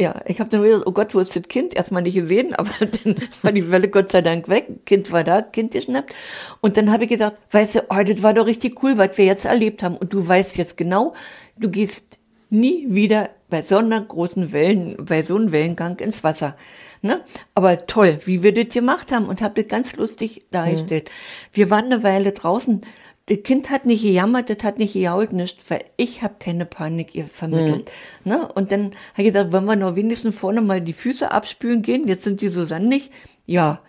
ja, 0.01 0.21
ich 0.27 0.41
habe 0.41 0.51
dann 0.51 0.65
wieder, 0.65 0.83
oh 0.87 0.93
Gott, 0.93 1.15
wo 1.15 1.21
ist 1.21 1.37
das 1.37 1.45
Kind? 1.45 1.75
Erstmal 1.75 2.03
nicht 2.03 2.15
gesehen, 2.15 2.53
aber 2.55 2.71
dann 3.05 3.17
war 3.43 3.53
die 3.53 3.71
Welle 3.71 3.89
Gott 3.89 4.11
sei 4.11 4.23
Dank 4.23 4.49
weg. 4.49 4.87
Kind 4.87 5.13
war 5.13 5.23
da, 5.23 5.43
Kind 5.43 5.73
geschnappt. 5.73 6.15
Und 6.61 6.77
dann 6.77 6.91
habe 6.91 7.05
ich 7.05 7.11
gesagt, 7.11 7.39
weißt 7.53 7.77
du, 7.77 7.85
oh, 7.91 8.03
das 8.03 8.23
war 8.23 8.35
doch 8.35 8.47
richtig 8.47 8.83
cool, 8.83 8.99
was 8.99 9.17
wir 9.17 9.25
jetzt 9.25 9.45
erlebt 9.45 9.83
haben. 9.83 9.97
Und 9.97 10.13
du 10.13 10.27
weißt 10.27 10.57
jetzt 10.57 10.77
genau, 10.77 11.15
du 11.57 11.71
gehst 11.71 12.19
nie 12.51 12.87
wieder 12.89 13.31
bei 13.51 13.63
so 13.63 13.77
einer 13.77 14.01
großen 14.01 14.51
Wellen, 14.53 14.97
bei 15.05 15.23
so 15.23 15.37
einem 15.37 15.53
Wellengang 15.53 15.99
ins 16.01 16.25
Wasser. 16.25 16.57
Ne? 17.03 17.21
Aber 17.55 17.87
toll, 17.87 18.19
wie 18.25 18.43
wir 18.43 18.53
das 18.53 18.75
gemacht 18.75 19.13
haben 19.13 19.27
und 19.27 19.43
habe 19.43 19.63
das 19.63 19.71
ganz 19.71 19.95
lustig 19.95 20.45
dargestellt. 20.51 21.09
Mhm. 21.09 21.57
Wir 21.57 21.71
waren 21.71 21.85
eine 21.85 22.03
Weile 22.03 22.33
draußen, 22.33 22.81
das 23.27 23.39
Kind 23.43 23.71
hat 23.71 23.87
nicht 23.87 24.03
gejammert, 24.03 24.51
das 24.51 24.63
hat 24.65 24.79
nicht 24.79 24.93
gejault, 24.93 25.33
nicht, 25.33 25.71
weil 25.71 25.85
ich 25.97 26.23
habe 26.23 26.35
keine 26.39 26.67
Panik 26.67 27.15
ihr 27.15 27.27
vermittelt. 27.27 27.91
Mhm. 28.25 28.33
Ne? 28.33 28.53
Und 28.53 28.71
dann 28.71 28.93
habe 29.13 29.23
ich 29.23 29.33
gesagt, 29.33 29.53
wollen 29.53 29.65
wir 29.65 29.77
noch 29.77 29.97
wenigstens 29.97 30.37
vorne 30.37 30.61
mal 30.61 30.83
die 30.83 30.93
Füße 30.93 31.31
abspülen 31.31 31.81
gehen, 31.81 32.07
jetzt 32.07 32.25
sind 32.25 32.43
die 32.43 32.49
so 32.49 32.67
sandig. 32.67 33.11
Ja. 33.47 33.81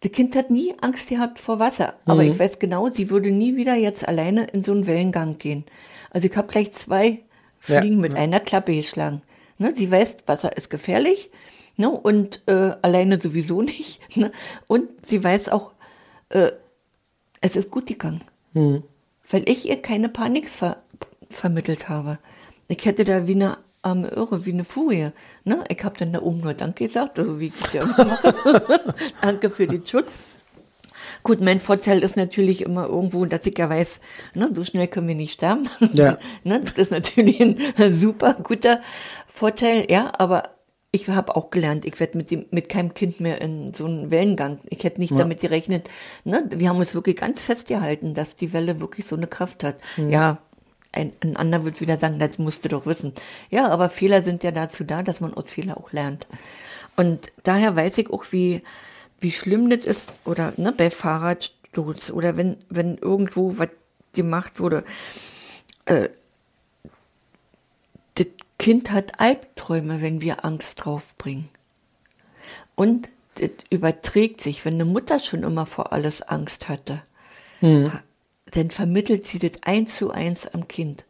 Das 0.00 0.12
Kind 0.12 0.36
hat 0.36 0.50
nie 0.50 0.74
Angst 0.82 1.08
gehabt 1.08 1.40
vor 1.40 1.58
Wasser, 1.58 1.94
aber 2.04 2.22
mhm. 2.22 2.32
ich 2.32 2.38
weiß 2.38 2.58
genau, 2.58 2.90
sie 2.90 3.08
würde 3.08 3.30
nie 3.30 3.56
wieder 3.56 3.74
jetzt 3.74 4.06
alleine 4.06 4.44
in 4.44 4.62
so 4.62 4.72
einen 4.72 4.86
Wellengang 4.86 5.38
gehen. 5.38 5.64
Also 6.10 6.28
ich 6.28 6.36
habe 6.36 6.48
gleich 6.48 6.72
zwei 6.72 7.20
Fliegen 7.58 7.96
ja. 7.96 8.00
mit 8.00 8.14
einer 8.14 8.40
Klappe 8.40 8.74
geschlagen. 8.74 9.22
Ne? 9.56 9.72
Sie 9.74 9.90
weiß, 9.90 10.18
Wasser 10.26 10.54
ist 10.54 10.68
gefährlich 10.68 11.30
ne? 11.78 11.90
und 11.90 12.42
äh, 12.46 12.72
alleine 12.82 13.18
sowieso 13.18 13.62
nicht. 13.62 14.16
Ne? 14.18 14.32
Und 14.66 14.88
sie 15.04 15.24
weiß 15.24 15.48
auch, 15.48 15.72
äh, 16.28 16.52
es 17.40 17.56
ist 17.56 17.70
gut 17.70 17.86
gegangen. 17.86 18.20
Mhm. 18.52 18.82
Weil 19.30 19.48
ich 19.48 19.68
ihr 19.68 19.80
keine 19.82 20.08
Panik 20.08 20.48
ver 20.48 20.78
vermittelt 21.28 21.88
habe. 21.88 22.18
Ich 22.68 22.84
hätte 22.84 23.04
da 23.04 23.26
wie 23.26 23.34
eine 23.34 23.58
arme 23.82 24.08
Irre, 24.08 24.44
wie 24.46 24.52
eine 24.52 24.64
Furie. 24.64 25.10
Ne? 25.44 25.64
Ich 25.68 25.82
habe 25.84 25.96
dann 25.98 26.12
da 26.12 26.22
oben 26.22 26.40
nur 26.40 26.54
Danke 26.54 26.86
gesagt, 26.86 27.18
also 27.18 27.40
wie 27.40 27.46
ich 27.46 27.72
ja 27.72 27.84
mache. 27.84 28.94
Danke 29.22 29.50
für 29.50 29.66
den 29.66 29.84
Schutz. 29.84 30.10
Gut, 31.22 31.40
mein 31.40 31.60
Vorteil 31.60 32.04
ist 32.04 32.16
natürlich 32.16 32.62
immer 32.62 32.88
irgendwo, 32.88 33.24
dass 33.24 33.46
ich 33.46 33.58
ja 33.58 33.68
weiß, 33.68 34.00
ne, 34.34 34.50
so 34.54 34.64
schnell 34.64 34.86
können 34.86 35.08
wir 35.08 35.14
nicht 35.14 35.32
sterben. 35.32 35.68
Ja. 35.92 36.18
ne, 36.44 36.60
das 36.60 36.72
ist 36.72 36.92
natürlich 36.92 37.40
ein 37.40 37.94
super 37.94 38.34
guter 38.34 38.80
Vorteil, 39.26 39.86
ja, 39.90 40.12
aber 40.18 40.55
ich 40.96 41.08
habe 41.08 41.36
auch 41.36 41.50
gelernt, 41.50 41.84
ich 41.84 41.98
werde 42.00 42.16
mit 42.18 42.30
dem 42.30 42.46
mit 42.50 42.68
keinem 42.68 42.94
Kind 42.94 43.20
mehr 43.20 43.40
in 43.40 43.74
so 43.74 43.84
einen 43.86 44.10
Wellengang. 44.10 44.58
Ich 44.68 44.82
hätte 44.84 45.00
nicht 45.00 45.12
Ja. 45.12 45.18
damit 45.18 45.40
gerechnet. 45.40 45.88
Ne? 46.24 46.44
Wir 46.50 46.68
haben 46.70 46.78
uns 46.78 46.94
wirklich 46.94 47.16
ganz 47.16 47.42
festgehalten, 47.42 48.14
dass 48.14 48.36
die 48.36 48.52
Welle 48.52 48.80
wirklich 48.80 49.06
so 49.06 49.16
eine 49.16 49.26
Kraft 49.26 49.62
hat. 49.64 49.76
Mhm. 49.96 50.10
Ja, 50.10 50.38
ein, 50.92 51.12
ein 51.20 51.36
anderer 51.36 51.64
wird 51.64 51.80
wieder 51.80 51.98
sagen, 51.98 52.18
das 52.18 52.38
musst 52.38 52.64
du 52.64 52.68
doch 52.70 52.86
wissen. 52.86 53.12
Ja, 53.50 53.68
aber 53.68 53.90
Fehler 53.90 54.24
sind 54.24 54.42
ja 54.42 54.50
dazu 54.50 54.82
da, 54.84 55.02
dass 55.02 55.20
man 55.20 55.34
aus 55.34 55.50
Fehler 55.50 55.76
auch 55.76 55.92
lernt. 55.92 56.26
Und 56.96 57.30
daher 57.42 57.76
weiß 57.76 57.98
ich 57.98 58.10
auch, 58.10 58.24
wie, 58.30 58.62
wie 59.20 59.32
schlimm 59.32 59.68
das 59.68 59.84
ist, 59.84 60.18
oder 60.24 60.54
ne, 60.56 60.72
bei 60.72 60.88
Fahrradsturz 60.88 62.10
oder 62.10 62.36
wenn, 62.38 62.56
wenn 62.70 62.96
irgendwo 62.96 63.58
was 63.58 63.68
gemacht 64.14 64.58
wurde. 64.60 64.84
Äh, 65.84 66.08
Kind 68.58 68.90
hat 68.90 69.20
Albträume, 69.20 70.00
wenn 70.00 70.20
wir 70.20 70.44
Angst 70.44 70.84
draufbringen. 70.84 71.48
Und 72.74 73.08
das 73.34 73.50
überträgt 73.70 74.40
sich, 74.40 74.64
wenn 74.64 74.74
eine 74.74 74.84
Mutter 74.86 75.20
schon 75.20 75.42
immer 75.42 75.66
vor 75.66 75.92
alles 75.92 76.22
Angst 76.22 76.68
hatte, 76.68 77.02
dann 78.52 78.70
vermittelt 78.70 79.26
sie 79.26 79.38
das 79.38 79.62
eins 79.62 79.96
zu 79.98 80.10
eins 80.10 80.46
am 80.46 80.68
Kind. 80.68 81.04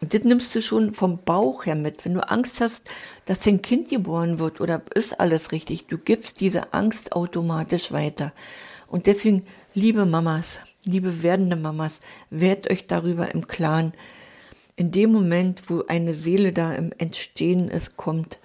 Und 0.00 0.12
das 0.12 0.24
nimmst 0.24 0.54
du 0.54 0.60
schon 0.60 0.92
vom 0.92 1.22
Bauch 1.24 1.64
her 1.64 1.74
mit. 1.74 2.04
Wenn 2.04 2.14
du 2.14 2.28
Angst 2.28 2.60
hast, 2.60 2.82
dass 3.24 3.40
dein 3.40 3.62
Kind 3.62 3.88
geboren 3.88 4.38
wird 4.38 4.60
oder 4.60 4.82
ist 4.94 5.18
alles 5.18 5.52
richtig, 5.52 5.86
du 5.86 5.96
gibst 5.96 6.40
diese 6.40 6.74
Angst 6.74 7.12
automatisch 7.12 7.92
weiter. 7.92 8.32
Und 8.88 9.06
deswegen, 9.06 9.46
liebe 9.72 10.04
Mamas, 10.04 10.58
liebe 10.84 11.22
werdende 11.22 11.56
Mamas, 11.56 12.00
werdet 12.28 12.70
euch 12.70 12.86
darüber 12.86 13.34
im 13.34 13.46
Klaren. 13.48 13.94
In 14.76 14.92
dem 14.92 15.10
Moment, 15.10 15.70
wo 15.70 15.84
eine 15.88 16.14
Seele 16.14 16.52
da 16.52 16.74
im 16.74 16.92
Entstehen 16.98 17.70
ist, 17.70 17.96
kommt, 17.96 18.38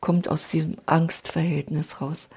kommt 0.00 0.28
aus 0.28 0.48
diesem 0.48 0.76
Angstverhältnis 0.86 2.00
raus. 2.00 2.28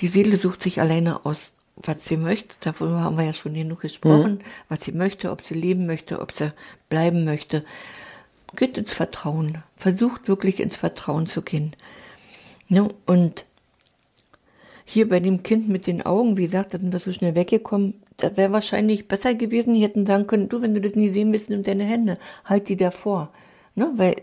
Die 0.00 0.08
Seele 0.08 0.36
sucht 0.36 0.62
sich 0.62 0.80
alleine 0.80 1.24
aus, 1.24 1.52
was 1.76 2.04
sie 2.04 2.16
möchte. 2.16 2.56
Darüber 2.60 3.00
haben 3.00 3.16
wir 3.16 3.24
ja 3.24 3.32
schon 3.32 3.54
genug 3.54 3.80
gesprochen. 3.82 4.40
Was 4.68 4.82
sie 4.82 4.92
möchte, 4.92 5.30
ob 5.30 5.44
sie 5.44 5.54
leben 5.54 5.86
möchte, 5.86 6.20
ob 6.20 6.34
sie 6.34 6.52
bleiben 6.88 7.24
möchte. 7.24 7.64
Geht 8.56 8.78
ins 8.78 8.92
Vertrauen. 8.92 9.62
Versucht 9.76 10.26
wirklich 10.26 10.60
ins 10.60 10.76
Vertrauen 10.76 11.28
zu 11.28 11.42
gehen. 11.42 11.74
Ne? 12.68 12.88
Und 13.06 13.44
hier 14.84 15.08
bei 15.08 15.20
dem 15.20 15.42
Kind 15.42 15.68
mit 15.68 15.86
den 15.86 16.04
Augen, 16.04 16.36
wie 16.36 16.44
gesagt, 16.44 16.74
da 16.74 16.78
sind 16.78 16.92
wir 16.92 16.98
so 16.98 17.12
schnell 17.12 17.34
weggekommen. 17.34 17.94
Das 18.16 18.36
wäre 18.36 18.52
wahrscheinlich 18.52 19.08
besser 19.08 19.34
gewesen. 19.34 19.74
Die 19.74 19.82
hätten 19.82 20.06
sagen 20.06 20.26
können, 20.26 20.48
du, 20.48 20.62
wenn 20.62 20.74
du 20.74 20.80
das 20.80 20.94
nie 20.94 21.08
sehen 21.08 21.32
willst, 21.32 21.50
nimm 21.50 21.62
deine 21.62 21.84
Hände, 21.84 22.18
halt 22.44 22.68
die 22.68 22.76
davor. 22.76 23.30
Ne? 23.74 23.92
Weil 23.96 24.16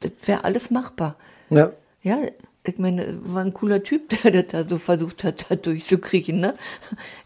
das 0.00 0.12
wäre 0.24 0.44
alles 0.44 0.70
machbar. 0.70 1.16
Ja. 1.50 1.72
Ja, 2.02 2.18
ich 2.64 2.78
meine, 2.78 3.18
war 3.22 3.42
ein 3.42 3.54
cooler 3.54 3.82
Typ, 3.82 4.08
der 4.22 4.30
das 4.30 4.46
da 4.50 4.68
so 4.68 4.78
versucht 4.78 5.24
hat, 5.24 5.46
da 5.48 5.56
durchzukriegen, 5.56 6.40
ne? 6.40 6.54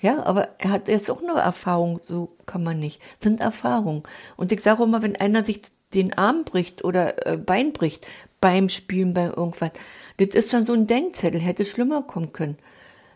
Ja, 0.00 0.22
aber 0.24 0.48
er 0.58 0.70
hat 0.70 0.88
jetzt 0.88 1.10
auch 1.10 1.22
eine 1.22 1.40
Erfahrung, 1.40 2.00
so 2.08 2.30
kann 2.46 2.62
man 2.62 2.78
nicht. 2.78 3.00
Das 3.18 3.24
sind 3.24 3.40
Erfahrungen. 3.40 4.02
Und 4.36 4.52
ich 4.52 4.60
sage 4.60 4.82
immer, 4.82 5.02
wenn 5.02 5.16
einer 5.16 5.44
sich 5.44 5.62
den 5.94 6.16
Arm 6.16 6.44
bricht 6.44 6.84
oder 6.84 7.26
äh, 7.26 7.36
Bein 7.36 7.72
bricht 7.72 8.06
beim 8.40 8.68
Spielen, 8.68 9.14
bei 9.14 9.26
irgendwas, 9.26 9.70
das 10.16 10.28
ist 10.28 10.52
dann 10.52 10.66
so 10.66 10.72
ein 10.72 10.86
Denkzettel, 10.86 11.40
hätte 11.40 11.64
schlimmer 11.64 12.02
kommen 12.02 12.32
können. 12.32 12.58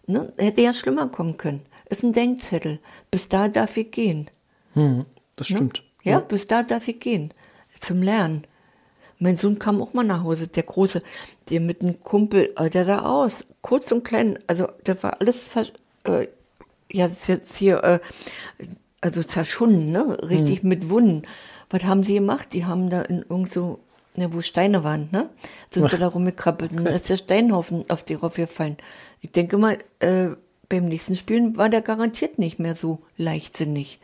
Ne? 0.07 0.33
Hätte 0.37 0.61
ja 0.61 0.75
schlimmer 0.75 1.09
kommen 1.09 1.37
können. 1.37 1.63
Ist 1.89 2.03
ein 2.03 2.13
Denkzettel. 2.13 2.81
Bis 3.11 3.29
da 3.29 3.49
darf 3.49 3.77
ich 3.77 3.91
gehen. 3.91 4.31
Das 5.37 5.47
stimmt. 5.47 5.83
Ja, 6.03 6.21
bis 6.21 6.47
da 6.47 6.63
darf 6.63 6.89
ich 6.89 7.01
gehen. 7.01 7.33
Zum 7.81 8.03
Lernen. 8.03 8.45
Mein 9.19 9.37
Sohn 9.37 9.59
kam 9.59 9.81
auch 9.81 9.95
mal 9.95 10.05
nach 10.05 10.25
Hause, 10.25 10.47
der 10.49 10.63
Große, 10.63 11.03
der 11.51 11.61
mit 11.61 11.81
einem 11.81 12.01
Kumpel, 12.01 12.53
äh, 12.57 12.69
der 12.69 12.85
sah 12.85 13.03
aus, 13.03 13.47
kurz 13.63 13.91
und 13.91 14.05
klein, 14.05 14.39
also 14.47 14.69
der 14.85 15.03
war 15.03 15.21
alles, 15.21 15.49
äh, 16.05 16.29
ja, 16.93 17.09
das 17.09 17.21
ist 17.21 17.29
jetzt 17.29 17.57
hier, 17.57 17.83
äh, 17.83 17.99
also 19.01 19.23
zerschunden, 19.23 19.91
ne, 19.91 20.19
richtig 20.23 20.63
mit 20.63 20.91
Wunden. 20.91 21.23
Was 21.71 21.85
haben 21.85 22.03
sie 22.03 22.15
gemacht? 22.15 22.49
Die 22.53 22.67
haben 22.67 22.91
da 22.91 23.03
in 23.03 23.25
irgend 23.29 23.51
so, 23.51 23.79
ne, 24.17 24.33
wo 24.35 24.43
Steine 24.43 24.85
waren, 24.85 25.09
ne, 25.13 25.31
sind 25.71 25.91
sie 25.91 25.99
da 25.99 26.09
rumgekrabbelt 26.09 26.73
und 26.73 26.85
dann 26.85 26.95
ist 26.95 27.09
der 27.09 27.17
Steinhaufen 27.17 27.89
auf 27.89 28.03
die 28.03 28.15
raufgefallen. 28.15 28.77
Ich 29.23 29.33
denke 29.33 29.57
mal, 29.57 29.79
äh, 30.01 30.29
beim 30.69 30.89
nächsten 30.89 31.17
Spielen 31.17 31.57
war 31.57 31.69
der 31.69 31.83
garantiert 31.83 32.39
nicht 32.39 32.59
mehr 32.59 32.77
so 32.77 33.01
leichtsinnig. 33.17 34.01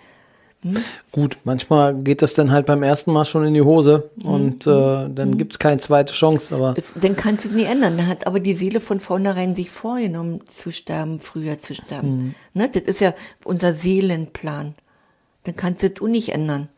Gut, 1.11 1.39
manchmal 1.43 1.95
geht 1.95 2.23
das 2.23 2.35
dann 2.35 2.53
halt 2.53 2.67
beim 2.67 2.85
ersten 2.85 3.13
Mal 3.13 3.25
schon 3.25 3.45
in 3.45 3.53
die 3.53 3.63
Hose 3.63 4.11
und 4.23 4.65
äh, 4.65 5.09
dann 5.09 5.37
gibt's 5.37 5.59
keine 5.59 5.81
zweite 5.81 6.13
Chance, 6.13 6.55
aber 6.55 6.75
Es, 6.77 6.95
dann 6.95 7.17
kannst 7.17 7.45
du 7.45 7.49
es 7.49 7.55
nie 7.55 7.65
ändern. 7.65 7.97
Dann 7.97 8.07
hat 8.07 8.29
aber 8.29 8.39
die 8.39 8.55
Seele 8.55 8.81
von 8.81 9.01
vornherein 9.01 9.57
sich 9.57 9.71
vorgenommen, 9.71 10.47
zu 10.47 10.71
sterben, 10.71 11.21
früher 11.21 11.59
zu 11.59 11.75
sterben. 11.75 12.37
Ne? 12.55 12.71
Das 12.73 12.83
ist 12.83 13.01
ja 13.01 13.13
unser 13.45 13.73
Seelenplan. 13.73 14.75
Dann 15.45 15.57
kannst 15.57 15.83
du 15.83 15.89
es 15.89 16.01
nicht 16.03 16.29
ändern. 16.29 16.69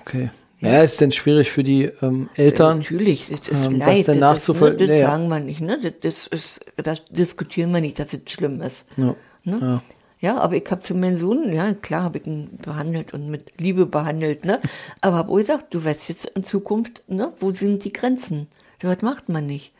okay. 0.00 0.30
Ja, 0.60 0.82
ist 0.82 1.00
denn 1.00 1.10
schwierig 1.12 1.50
für 1.50 1.64
die 1.64 1.84
ähm, 2.02 2.28
Eltern. 2.36 2.78
Natürlich, 2.78 3.28
das 3.28 3.48
ist 3.48 3.64
ähm, 3.66 3.78
das 3.78 3.88
Leid. 3.88 4.08
dann 4.08 4.20
das, 4.20 4.48
ne, 4.48 4.54
nachzuvoll- 4.54 4.72
das 4.76 4.88
Ja, 4.88 4.94
ja. 4.94 5.06
sagen 5.06 5.28
wir 5.28 5.40
nicht. 5.40 5.60
Ne? 5.60 5.78
Das, 5.82 5.92
das, 6.02 6.26
ist, 6.26 6.60
das 6.76 7.04
diskutieren 7.06 7.72
wir 7.72 7.80
nicht, 7.80 7.98
dass 7.98 8.12
es 8.12 8.20
schlimm 8.30 8.60
ist. 8.60 8.84
Ja. 8.96 9.14
Ne? 9.44 9.58
Ja. 9.60 9.82
Ja, 10.22 10.36
aber 10.38 10.54
ich 10.56 10.70
habe 10.70 10.82
zu 10.82 10.94
meinem 10.94 11.16
Sohn, 11.16 11.50
ja, 11.50 11.72
klar 11.72 12.02
habe 12.02 12.18
ich 12.18 12.26
ihn 12.26 12.58
behandelt 12.60 13.14
und 13.14 13.30
mit 13.30 13.58
Liebe 13.58 13.86
behandelt, 13.86 14.44
ne? 14.44 14.60
Aber 15.00 15.16
habe 15.16 15.32
auch 15.32 15.36
gesagt, 15.38 15.72
du 15.72 15.82
weißt 15.82 16.10
jetzt 16.10 16.26
in 16.26 16.44
Zukunft, 16.44 17.02
ne, 17.08 17.32
wo 17.40 17.52
sind 17.52 17.84
die 17.84 17.92
Grenzen? 17.92 18.46
Das 18.80 19.00
macht 19.00 19.30
man 19.30 19.46
nicht. 19.46 19.72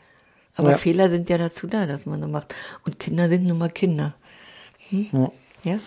Aber 0.55 0.71
Ja. 0.71 0.77
Fehler 0.77 1.11
sind 1.11 1.29
ja 1.29 1.37
dazu 1.37 1.67
da, 1.67 1.85
dass 1.85 2.07
man 2.07 2.19
so 2.21 2.27
macht. 2.27 2.55
Und 2.85 2.97
Kinder 2.97 3.29
sind 3.29 3.43
nun 3.45 3.59
mal 3.59 3.69
Kinder. 3.69 4.15
Ja. 4.89 5.31
Ja? 5.63 5.77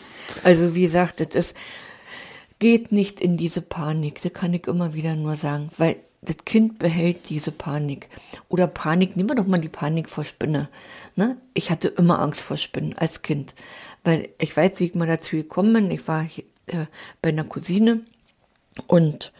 Also 0.45 0.77
wie 0.77 0.83
gesagt, 0.83 1.19
das 1.19 1.35
ist, 1.35 1.57
geht 2.65 2.93
nicht 2.93 3.21
in 3.21 3.37
diese 3.37 3.61
Panik. 3.61 4.23
Das 4.23 4.33
kann 4.33 4.55
ich 4.55 4.69
immer 4.69 4.95
wieder 4.95 5.17
nur 5.17 5.37
sagen, 5.37 5.69
weil 5.77 5.97
das 6.23 6.37
Kind 6.47 6.79
behält 6.79 7.29
diese 7.29 7.51
Panik. 7.51 8.09
Oder 8.49 8.67
Panik, 8.67 9.17
nehmen 9.19 9.29
wir 9.29 9.37
doch 9.37 9.47
mal 9.47 9.61
die 9.61 9.69
Panik 9.69 10.09
vor 10.09 10.25
Spinne. 10.25 10.71
Ne? 11.15 11.37
Ich 11.53 11.69
hatte 11.69 11.89
immer 11.89 12.21
Angst 12.21 12.41
vor 12.41 12.57
Spinnen 12.57 12.97
als 12.97 13.21
Kind. 13.21 13.53
Weil 14.03 14.31
ich 14.39 14.57
weiß, 14.57 14.81
wie 14.81 14.87
ich 14.87 14.95
mal 14.95 15.07
dazu 15.07 15.37
gekommen 15.37 15.75
bin. 15.75 15.91
Ich 15.91 16.09
war 16.09 16.23
hier, 16.23 16.45
äh, 16.65 16.87
bei 17.21 17.29
einer 17.29 17.45
Cousine 17.45 18.01
und 18.87 19.35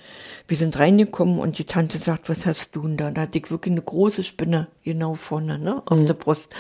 wir 0.47 0.59
sind 0.59 0.79
reingekommen 0.79 1.39
und 1.39 1.57
die 1.57 1.65
Tante 1.65 1.97
sagt, 1.97 2.29
was 2.29 2.45
hast 2.45 2.77
du 2.77 2.83
denn 2.83 2.99
da? 2.99 3.11
Da 3.11 3.23
hatte 3.23 3.39
ich 3.39 3.51
wirklich 3.51 3.73
eine 3.73 3.81
große 3.81 4.23
Spinne 4.23 4.69
genau 4.83 5.15
vorne, 5.15 5.59
ne, 5.59 5.83
auf 5.87 6.05
der 6.05 6.13
Brust. 6.13 6.53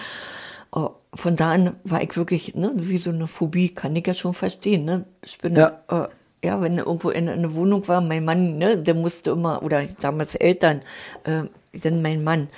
Oh, 0.72 0.92
Von 1.12 1.36
da 1.36 1.52
an 1.52 1.76
war 1.84 2.00
ich 2.00 2.16
wirklich, 2.16 2.54
ne, 2.54 2.72
wie 2.74 2.96
so 2.96 3.10
eine 3.10 3.28
Phobie, 3.28 3.68
kann 3.68 3.94
ich 3.94 4.06
ja 4.06 4.14
schon 4.14 4.32
verstehen, 4.32 4.86
ne, 4.86 5.04
Spinne. 5.26 5.60
Ja, 5.88 6.04
äh, 6.04 6.08
ja 6.44 6.60
wenn 6.60 6.78
irgendwo 6.78 7.10
in 7.10 7.28
einer 7.28 7.54
Wohnung 7.54 7.88
war, 7.88 8.00
mein 8.00 8.24
Mann, 8.24 8.58
ne, 8.58 8.78
der 8.78 8.94
musste 8.94 9.30
immer, 9.30 9.62
oder 9.62 9.84
damals 10.00 10.34
Eltern, 10.34 10.82
äh, 11.24 11.44
dann 11.72 12.02
mein 12.02 12.22
Mann. 12.22 12.48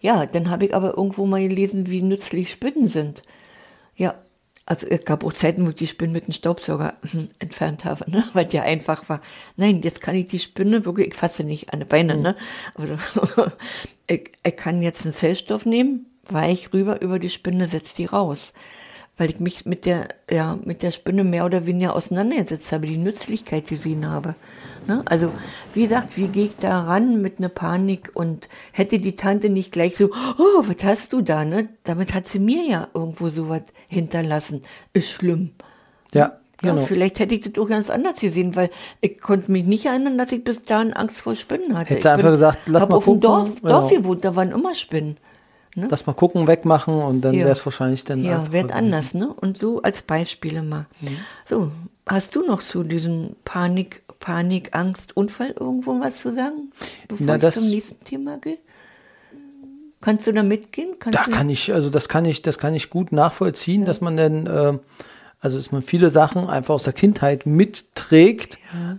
Ja, 0.00 0.26
dann 0.26 0.50
habe 0.50 0.66
ich 0.66 0.74
aber 0.74 0.96
irgendwo 0.96 1.26
mal 1.26 1.46
gelesen, 1.48 1.88
wie 1.88 2.02
nützlich 2.02 2.50
Spinnen 2.50 2.88
sind. 2.88 3.22
Ja, 3.96 4.14
also 4.66 4.86
es 4.88 5.04
gab 5.04 5.24
auch 5.24 5.32
Zeiten, 5.32 5.64
wo 5.64 5.70
ich 5.70 5.76
die 5.76 5.86
Spinne 5.86 6.12
mit 6.12 6.26
dem 6.26 6.32
Staubsauger 6.32 6.94
entfernt 7.38 7.84
habe, 7.84 8.10
ne? 8.10 8.24
weil 8.32 8.44
der 8.44 8.64
einfach 8.64 9.08
war. 9.08 9.22
Nein, 9.56 9.80
jetzt 9.82 10.00
kann 10.00 10.16
ich 10.16 10.26
die 10.26 10.40
Spinne 10.40 10.84
wirklich, 10.84 11.08
ich 11.08 11.14
fasse 11.14 11.44
nicht 11.44 11.72
an 11.72 11.80
die 11.80 11.86
Beine, 11.86 12.16
ne? 12.16 12.36
Aber 12.74 12.98
ich, 14.08 14.32
ich 14.44 14.56
kann 14.56 14.82
jetzt 14.82 15.06
einen 15.06 15.14
Zellstoff 15.14 15.64
nehmen, 15.66 16.06
weich 16.28 16.72
rüber 16.72 17.00
über 17.00 17.20
die 17.20 17.28
Spinne, 17.28 17.66
setz 17.66 17.94
die 17.94 18.06
raus. 18.06 18.52
Weil 19.18 19.30
ich 19.30 19.40
mich 19.40 19.64
mit 19.64 19.86
der, 19.86 20.08
ja, 20.30 20.58
mit 20.64 20.82
der 20.82 20.90
Spinne 20.90 21.24
mehr 21.24 21.46
oder 21.46 21.64
weniger 21.64 21.96
auseinandergesetzt 21.96 22.70
habe, 22.72 22.86
die 22.86 22.98
Nützlichkeit 22.98 23.66
gesehen 23.66 24.06
habe. 24.06 24.34
Ne? 24.86 25.02
Also, 25.06 25.32
wie 25.72 25.82
gesagt, 25.82 26.16
wie 26.16 26.28
gehe 26.28 26.44
ich 26.46 26.56
da 26.56 26.82
ran 26.82 27.22
mit 27.22 27.38
einer 27.38 27.48
Panik 27.48 28.10
und 28.14 28.48
hätte 28.72 28.98
die 28.98 29.16
Tante 29.16 29.48
nicht 29.48 29.72
gleich 29.72 29.96
so, 29.96 30.10
oh, 30.12 30.62
was 30.64 30.84
hast 30.84 31.12
du 31.12 31.22
da, 31.22 31.44
ne? 31.44 31.68
Damit 31.84 32.12
hat 32.14 32.26
sie 32.26 32.38
mir 32.38 32.62
ja 32.68 32.88
irgendwo 32.94 33.30
sowas 33.30 33.62
hinterlassen. 33.90 34.60
Ist 34.92 35.08
schlimm. 35.10 35.50
Ja, 36.12 36.38
Ja, 36.62 36.72
genau. 36.72 36.82
vielleicht 36.84 37.18
hätte 37.18 37.34
ich 37.34 37.40
das 37.42 37.62
auch 37.62 37.68
ganz 37.68 37.90
anders 37.90 38.20
gesehen, 38.20 38.56
weil 38.56 38.70
ich 39.00 39.20
konnte 39.20 39.50
mich 39.52 39.64
nicht 39.64 39.86
erinnern, 39.86 40.16
dass 40.18 40.32
ich 40.32 40.44
bis 40.44 40.64
dahin 40.64 40.92
Angst 40.92 41.18
vor 41.18 41.36
Spinnen 41.36 41.76
hatte. 41.76 41.90
Hättest 41.90 42.04
du 42.04 42.08
ich 42.10 42.14
einfach 42.14 42.30
gesagt, 42.30 42.58
lass 42.66 42.88
mal 42.88 42.96
auf 42.96 43.04
dem 43.04 43.14
gucken, 43.14 43.20
Dorf, 43.20 43.60
genau. 43.60 43.80
Dorf 43.80 43.90
gewohnt, 43.90 44.24
da 44.24 44.36
waren 44.36 44.52
immer 44.52 44.74
Spinnen. 44.74 45.16
Lass 45.90 46.06
mal 46.06 46.14
gucken, 46.14 46.46
wegmachen 46.46 46.94
und 46.94 47.20
dann 47.20 47.34
Ja. 47.34 47.40
wäre 47.42 47.52
es 47.52 47.64
wahrscheinlich 47.66 48.02
dann 48.04 48.24
Ja, 48.24 48.50
wird 48.52 48.72
anders, 48.72 49.12
ne? 49.14 49.28
Und 49.28 49.58
so 49.58 49.82
als 49.82 50.00
Beispiele 50.02 50.62
mal. 50.62 50.86
Mhm. 51.00 51.18
So, 51.48 51.70
hast 52.06 52.34
du 52.34 52.46
noch 52.46 52.62
zu 52.62 52.82
diesem 52.82 53.36
Panik, 53.44 54.02
Panik, 54.18 54.70
Angst, 54.74 55.16
Unfall 55.16 55.54
irgendwo 55.58 56.00
was 56.00 56.18
zu 56.20 56.34
sagen, 56.34 56.72
bevor 57.08 57.26
Na, 57.26 57.36
ich 57.36 57.42
das- 57.42 57.54
zum 57.54 57.68
nächsten 57.68 58.02
Thema 58.04 58.38
gehe? 58.38 58.58
Kannst 60.00 60.26
du 60.26 60.32
da 60.32 60.42
mitgehen? 60.42 60.94
Kannst 60.98 61.18
Da 61.18 61.24
kann 61.24 61.50
ich, 61.50 61.72
also 61.72 61.90
das 61.90 62.08
kann 62.08 62.24
ich, 62.24 62.42
das 62.42 62.58
kann 62.58 62.74
ich 62.74 62.90
gut 62.90 63.12
nachvollziehen, 63.12 63.84
dass 63.84 64.00
man 64.00 64.16
dann, 64.16 64.46
äh, 64.46 64.78
Also 65.40 65.58
dass 65.58 65.70
man 65.70 65.82
viele 65.82 66.08
Sachen 66.08 66.48
einfach 66.48 66.74
aus 66.74 66.84
der 66.84 66.94
Kindheit 66.94 67.44
mitträgt, 67.44 68.58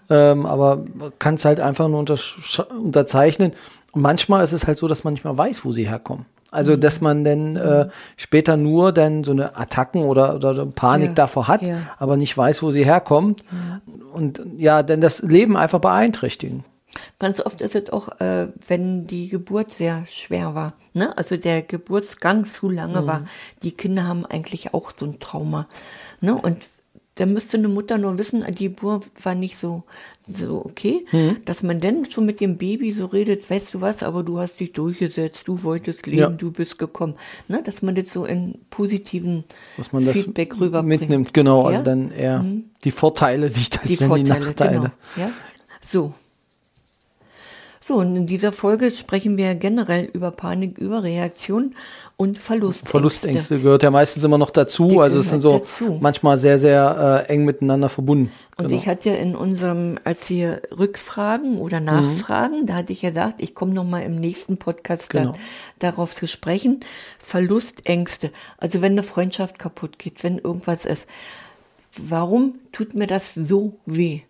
ja. 0.09 0.31
ähm, 0.31 0.45
aber 0.45 0.85
kann 1.17 1.33
es 1.33 1.43
halt 1.45 1.59
einfach 1.59 1.87
nur 1.89 1.99
unterzeichnen. 2.79 3.53
Und 3.91 4.01
manchmal 4.03 4.43
ist 4.43 4.53
es 4.53 4.67
halt 4.67 4.77
so, 4.77 4.87
dass 4.87 5.03
man 5.03 5.13
nicht 5.13 5.23
mehr 5.23 5.35
weiß, 5.35 5.65
wo 5.65 5.71
sie 5.71 5.87
herkommen. 5.89 6.25
Also, 6.51 6.73
mhm. 6.73 6.81
dass 6.81 7.01
man 7.01 7.25
dann 7.25 7.55
äh, 7.55 7.89
später 8.15 8.57
nur 8.57 8.91
dann 8.93 9.23
so 9.23 9.31
eine 9.31 9.57
Attacken 9.57 10.03
oder, 10.03 10.35
oder 10.35 10.65
Panik 10.65 11.09
ja. 11.09 11.13
davor 11.13 11.47
hat, 11.47 11.61
ja. 11.61 11.77
aber 11.99 12.15
nicht 12.17 12.37
weiß, 12.37 12.63
wo 12.63 12.71
sie 12.71 12.85
herkommt. 12.85 13.43
Und 14.13 14.41
ja, 14.57 14.81
denn 14.83 15.01
das 15.01 15.21
Leben 15.21 15.57
einfach 15.57 15.79
beeinträchtigen. 15.79 16.63
Ganz 17.19 17.39
oft 17.41 17.61
ist 17.61 17.75
es 17.75 17.91
auch, 17.91 18.19
äh, 18.19 18.47
wenn 18.67 19.07
die 19.07 19.27
Geburt 19.27 19.71
sehr 19.71 20.05
schwer 20.07 20.55
war, 20.55 20.73
ne? 20.93 21.15
also 21.17 21.35
der 21.35 21.61
Geburtsgang 21.61 22.45
zu 22.45 22.69
lange 22.69 23.01
mhm. 23.01 23.07
war. 23.07 23.27
Die 23.61 23.71
Kinder 23.71 24.07
haben 24.07 24.25
eigentlich 24.25 24.73
auch 24.73 24.91
so 24.97 25.05
ein 25.05 25.19
Trauma. 25.19 25.67
Ne? 26.21 26.33
Und 26.33 26.57
da 27.17 27.25
müsste 27.25 27.57
eine 27.57 27.67
Mutter 27.67 27.97
nur 27.97 28.17
wissen, 28.17 28.45
die 28.53 28.69
Geburt 28.69 29.07
war 29.21 29.33
nicht 29.33 29.57
so, 29.57 29.83
so 30.27 30.63
okay, 30.63 31.05
mhm. 31.11 31.37
dass 31.45 31.63
man 31.63 31.81
dann 31.81 32.09
schon 32.09 32.25
mit 32.25 32.39
dem 32.39 32.57
Baby 32.57 32.91
so 32.91 33.05
redet, 33.05 33.49
weißt 33.49 33.73
du 33.73 33.81
was, 33.81 34.03
aber 34.03 34.23
du 34.23 34.39
hast 34.39 34.59
dich 34.59 34.71
durchgesetzt, 34.71 35.47
du 35.47 35.63
wolltest 35.63 36.05
leben, 36.05 36.19
ja. 36.19 36.29
du 36.29 36.51
bist 36.51 36.77
gekommen. 36.77 37.15
Ne? 37.47 37.61
Dass 37.63 37.81
man 37.81 37.95
das 37.95 38.13
so 38.13 38.25
in 38.25 38.59
positiven 38.69 39.43
dass 39.77 39.91
man 39.91 40.05
Feedback 40.05 40.51
das 40.51 40.61
rüberbringt. 40.61 41.01
mitnimmt, 41.01 41.33
genau, 41.33 41.63
also 41.63 41.71
ja? 41.71 41.77
also 41.79 41.85
dann 41.85 42.11
eher 42.11 42.39
mhm. 42.43 42.65
die 42.83 42.91
Vorteile 42.91 43.49
sieht 43.49 43.79
als 43.79 43.89
die, 43.89 43.97
Vorteile, 43.97 44.23
die 44.23 44.29
Nachteile. 44.29 44.75
Genau. 44.75 45.27
Ja? 45.27 45.31
So, 45.81 46.13
so, 47.87 47.95
und 47.95 48.17
in 48.17 48.27
dieser 48.27 48.51
Folge 48.51 48.91
sprechen 48.91 49.37
wir 49.37 49.55
generell 49.55 50.09
über 50.11 50.31
Panik, 50.31 50.77
Überreaktion 50.77 51.73
und 52.17 52.37
Verlustängste. 52.37 52.91
Verlustängste 52.91 53.59
gehört 53.61 53.81
ja 53.81 53.91
meistens 53.91 54.25
immer 54.25 54.37
noch 54.37 54.49
dazu. 54.49 54.89
Die 54.89 54.99
also 54.99 55.19
es 55.19 55.29
sind 55.29 55.39
so 55.39 55.59
dazu. 55.59 55.97
manchmal 56.01 56.37
sehr, 56.37 56.59
sehr 56.59 57.25
äh, 57.29 57.31
eng 57.31 57.45
miteinander 57.45 57.87
verbunden. 57.87 58.29
Und 58.57 58.67
genau. 58.67 58.77
ich 58.77 58.89
hatte 58.89 59.11
ja 59.11 59.15
in 59.15 59.37
unserem, 59.37 59.97
als 60.03 60.29
wir 60.29 60.63
Rückfragen 60.77 61.59
oder 61.59 61.79
Nachfragen, 61.79 62.63
mhm. 62.63 62.65
da 62.65 62.73
hatte 62.73 62.91
ich 62.91 63.03
ja 63.03 63.11
gedacht, 63.11 63.35
ich 63.37 63.55
komme 63.55 63.73
nochmal 63.73 64.03
im 64.03 64.19
nächsten 64.19 64.57
Podcast 64.57 65.09
genau. 65.09 65.31
da, 65.79 65.91
darauf 65.91 66.13
zu 66.13 66.27
sprechen. 66.27 66.81
Verlustängste. 67.19 68.31
Also 68.57 68.81
wenn 68.81 68.91
eine 68.91 69.03
Freundschaft 69.03 69.59
kaputt 69.59 69.97
geht, 69.97 70.25
wenn 70.25 70.39
irgendwas 70.39 70.83
ist. 70.83 71.07
Warum 71.95 72.55
tut 72.73 72.95
mir 72.95 73.07
das 73.07 73.33
so 73.33 73.79
weh? 73.85 74.23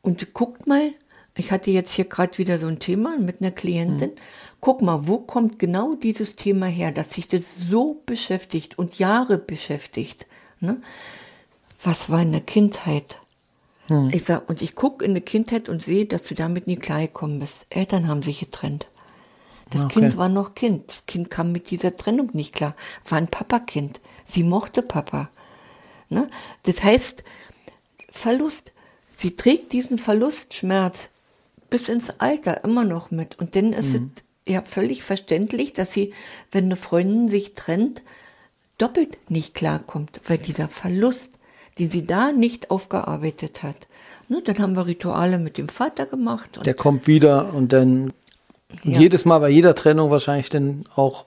Und 0.00 0.32
guckt 0.32 0.68
mal, 0.68 0.92
ich 1.34 1.50
hatte 1.50 1.70
jetzt 1.70 1.92
hier 1.92 2.04
gerade 2.04 2.36
wieder 2.38 2.58
so 2.58 2.66
ein 2.66 2.78
Thema 2.78 3.18
mit 3.18 3.40
einer 3.40 3.50
Klientin. 3.50 4.10
Mhm. 4.10 4.16
Guck 4.60 4.82
mal, 4.82 5.06
wo 5.08 5.18
kommt 5.18 5.58
genau 5.58 5.94
dieses 5.94 6.36
Thema 6.36 6.66
her, 6.66 6.92
dass 6.92 7.12
sich 7.12 7.28
das 7.28 7.56
so 7.56 8.02
beschäftigt 8.04 8.78
und 8.78 8.98
Jahre 8.98 9.38
beschäftigt? 9.38 10.26
Ne? 10.60 10.80
Was 11.82 12.10
war 12.10 12.22
in 12.22 12.32
der 12.32 12.42
Kindheit? 12.42 13.18
Mhm. 13.88 14.10
Ich 14.12 14.24
sag, 14.24 14.48
und 14.48 14.60
ich 14.60 14.74
gucke 14.74 15.04
in 15.04 15.14
der 15.14 15.22
Kindheit 15.22 15.68
und 15.68 15.82
sehe, 15.82 16.06
dass 16.06 16.24
du 16.24 16.34
damit 16.34 16.66
nie 16.66 16.76
klargekommen 16.76 17.40
bist. 17.40 17.66
Eltern 17.70 18.08
haben 18.08 18.22
sich 18.22 18.40
getrennt. 18.40 18.88
Das 19.70 19.84
okay. 19.84 20.00
Kind 20.00 20.16
war 20.18 20.28
noch 20.28 20.54
Kind. 20.54 20.90
Das 20.90 21.06
Kind 21.06 21.30
kam 21.30 21.50
mit 21.50 21.70
dieser 21.70 21.96
Trennung 21.96 22.28
nicht 22.34 22.54
klar. 22.54 22.76
War 23.08 23.16
ein 23.16 23.28
Papakind. 23.28 24.02
Sie 24.24 24.42
mochte 24.42 24.82
Papa. 24.82 25.30
Ne? 26.10 26.28
Das 26.64 26.82
heißt, 26.82 27.24
Verlust. 28.10 28.72
Sie 29.08 29.34
trägt 29.34 29.72
diesen 29.72 29.98
Verlustschmerz 29.98 31.10
bis 31.72 31.88
ins 31.88 32.10
Alter 32.20 32.64
immer 32.64 32.84
noch 32.84 33.10
mit. 33.10 33.38
Und 33.38 33.56
dann 33.56 33.72
ist 33.72 33.98
mhm. 33.98 34.10
es 34.44 34.52
ja 34.52 34.60
völlig 34.60 35.02
verständlich, 35.02 35.72
dass 35.72 35.90
sie, 35.90 36.12
wenn 36.50 36.66
eine 36.66 36.76
Freundin 36.76 37.30
sich 37.30 37.54
trennt, 37.54 38.02
doppelt 38.76 39.16
nicht 39.30 39.54
klarkommt, 39.54 40.20
weil 40.28 40.36
dieser 40.36 40.68
Verlust, 40.68 41.38
den 41.78 41.88
sie 41.88 42.06
da 42.06 42.30
nicht 42.30 42.70
aufgearbeitet 42.70 43.62
hat. 43.62 43.88
Ne, 44.28 44.42
dann 44.44 44.58
haben 44.58 44.76
wir 44.76 44.86
Rituale 44.86 45.38
mit 45.38 45.56
dem 45.56 45.70
Vater 45.70 46.04
gemacht. 46.04 46.60
Der 46.62 46.74
kommt 46.74 47.06
wieder 47.06 47.54
und 47.54 47.72
dann 47.72 48.12
ja. 48.82 49.00
jedes 49.00 49.24
Mal 49.24 49.38
bei 49.38 49.48
jeder 49.48 49.74
Trennung 49.74 50.10
wahrscheinlich 50.10 50.50
dann 50.50 50.84
auch 50.94 51.24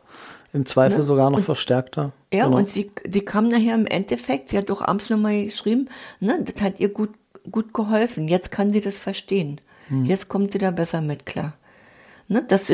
im 0.53 0.67
Zweifel 0.67 0.99
ne? 0.99 1.03
sogar 1.05 1.31
noch 1.31 1.39
und, 1.39 1.43
verstärkter. 1.43 2.11
Ja, 2.31 2.45
genau. 2.45 2.57
und 2.57 2.69
sie, 2.69 2.91
sie 3.09 3.21
kam 3.21 3.47
nachher 3.49 3.73
im 3.73 3.87
Endeffekt, 3.87 4.49
sie 4.49 4.59
hat 4.59 4.69
doch 4.69 4.83
abends 4.83 5.09
nochmal 5.09 5.45
geschrieben, 5.45 5.89
ne, 6.19 6.39
das 6.43 6.61
hat 6.61 6.79
ihr 6.79 6.89
gut, 6.89 7.15
gut 7.49 7.73
geholfen. 7.73 8.27
Jetzt 8.27 8.51
kann 8.51 8.71
sie 8.71 8.81
das 8.81 8.99
verstehen. 8.99 9.59
Jetzt 9.89 10.29
kommt 10.29 10.51
sie 10.51 10.57
da 10.57 10.71
besser 10.71 11.01
mit 11.01 11.25
klar. 11.25 11.53
Ne, 12.27 12.43
das 12.47 12.71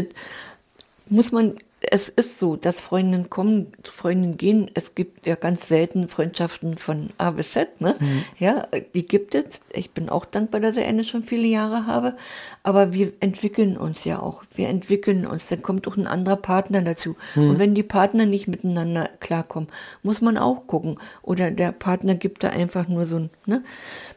muss 1.07 1.31
man 1.31 1.57
es 1.89 2.09
ist 2.09 2.37
so, 2.37 2.57
dass 2.57 2.79
Freundinnen 2.79 3.31
kommen, 3.31 3.71
Freundinnen 3.83 4.37
gehen. 4.37 4.69
Es 4.75 4.93
gibt 4.93 5.25
ja 5.25 5.33
ganz 5.33 5.67
selten 5.67 6.09
Freundschaften 6.09 6.77
von 6.77 7.09
A 7.17 7.31
bis 7.31 7.53
Z. 7.53 7.81
Ne? 7.81 7.95
Mhm. 7.99 8.23
Ja, 8.37 8.67
die 8.93 9.05
gibt 9.05 9.33
es. 9.33 9.61
Ich 9.73 9.89
bin 9.89 10.07
auch 10.07 10.25
dankbar, 10.25 10.61
dass 10.61 10.77
ich 10.77 10.85
eine 10.85 11.03
schon 11.03 11.23
viele 11.23 11.47
Jahre 11.47 11.87
habe. 11.87 12.15
Aber 12.61 12.93
wir 12.93 13.13
entwickeln 13.19 13.77
uns 13.77 14.03
ja 14.03 14.19
auch. 14.19 14.43
Wir 14.53 14.69
entwickeln 14.69 15.25
uns. 15.25 15.47
Dann 15.47 15.63
kommt 15.63 15.87
auch 15.87 15.97
ein 15.97 16.05
anderer 16.05 16.35
Partner 16.35 16.83
dazu. 16.83 17.15
Mhm. 17.33 17.49
Und 17.49 17.59
wenn 17.59 17.73
die 17.73 17.83
Partner 17.83 18.27
nicht 18.27 18.47
miteinander 18.47 19.09
klarkommen, 19.19 19.69
muss 20.03 20.21
man 20.21 20.37
auch 20.37 20.67
gucken. 20.67 20.99
Oder 21.23 21.49
der 21.49 21.71
Partner 21.71 22.13
gibt 22.13 22.43
da 22.43 22.49
einfach 22.49 22.87
nur 22.87 23.07
so 23.07 23.15
ein 23.15 23.29
ne, 23.47 23.63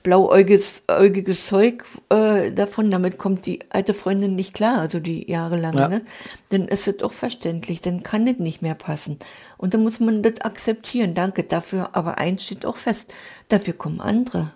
blauäugiges 0.02 0.82
äugiges 0.88 1.46
Zeug 1.46 1.84
äh, 2.10 2.52
davon. 2.52 2.90
Damit 2.90 3.16
kommt 3.16 3.46
die 3.46 3.60
alte 3.70 3.94
Freundin 3.94 4.36
nicht 4.36 4.52
klar, 4.52 4.80
also 4.80 5.00
die 5.00 5.30
jahrelang. 5.30 5.78
Ja. 5.78 5.88
Ne? 5.88 6.02
Dann 6.50 6.68
ist 6.68 6.86
es 6.88 7.02
auch 7.02 7.12
verständlich 7.12 7.53
verständlich, 7.54 7.80
dann 7.80 8.02
kann 8.02 8.26
das 8.26 8.38
nicht 8.38 8.62
mehr 8.62 8.74
passen. 8.74 9.18
Und 9.56 9.74
dann 9.74 9.82
muss 9.82 10.00
man 10.00 10.22
das 10.22 10.40
akzeptieren. 10.40 11.14
Danke 11.14 11.44
dafür, 11.44 11.90
aber 11.92 12.18
eins 12.18 12.44
steht 12.44 12.66
auch 12.66 12.76
fest, 12.76 13.12
dafür 13.48 13.74
kommen 13.74 14.00
andere. 14.00 14.52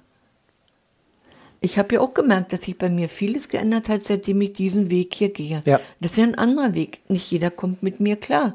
Ich 1.60 1.76
habe 1.76 1.96
ja 1.96 2.00
auch 2.00 2.14
gemerkt, 2.14 2.52
dass 2.52 2.62
sich 2.62 2.78
bei 2.78 2.88
mir 2.88 3.08
vieles 3.08 3.48
geändert 3.48 3.88
hat, 3.88 4.04
seitdem 4.04 4.40
ich 4.42 4.52
diesen 4.52 4.90
Weg 4.90 5.12
hier 5.12 5.30
gehe. 5.30 5.60
Ja. 5.64 5.80
Das 6.00 6.12
ist 6.12 6.16
ja 6.16 6.22
ein 6.22 6.36
anderer 6.36 6.74
Weg. 6.74 7.00
Nicht 7.08 7.28
jeder 7.32 7.50
kommt 7.50 7.82
mit 7.82 7.98
mir 7.98 8.14
klar. 8.14 8.54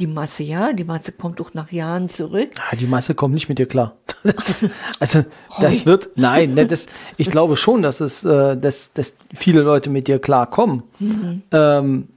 Die 0.00 0.08
Masse 0.08 0.42
ja, 0.42 0.72
die 0.72 0.82
Masse 0.82 1.12
kommt 1.12 1.40
auch 1.40 1.54
nach 1.54 1.70
Jahren 1.70 2.08
zurück. 2.08 2.50
Ah, 2.58 2.74
die 2.74 2.86
Masse 2.86 3.14
kommt 3.14 3.34
nicht 3.34 3.48
mit 3.48 3.58
dir 3.58 3.66
klar. 3.66 3.96
Das, 4.22 4.66
also 4.98 5.24
das 5.60 5.86
wird, 5.86 6.10
nein, 6.14 6.52
ne, 6.52 6.66
das, 6.66 6.88
ich 7.16 7.30
glaube 7.30 7.56
schon, 7.56 7.80
dass 7.80 8.00
es, 8.00 8.22
äh, 8.22 8.54
dass, 8.54 8.92
dass 8.92 9.14
viele 9.32 9.62
Leute 9.62 9.88
mit 9.88 10.08
dir 10.08 10.18
klarkommen. 10.18 10.82
Mhm. 10.98 11.42
Ähm, 11.52 12.08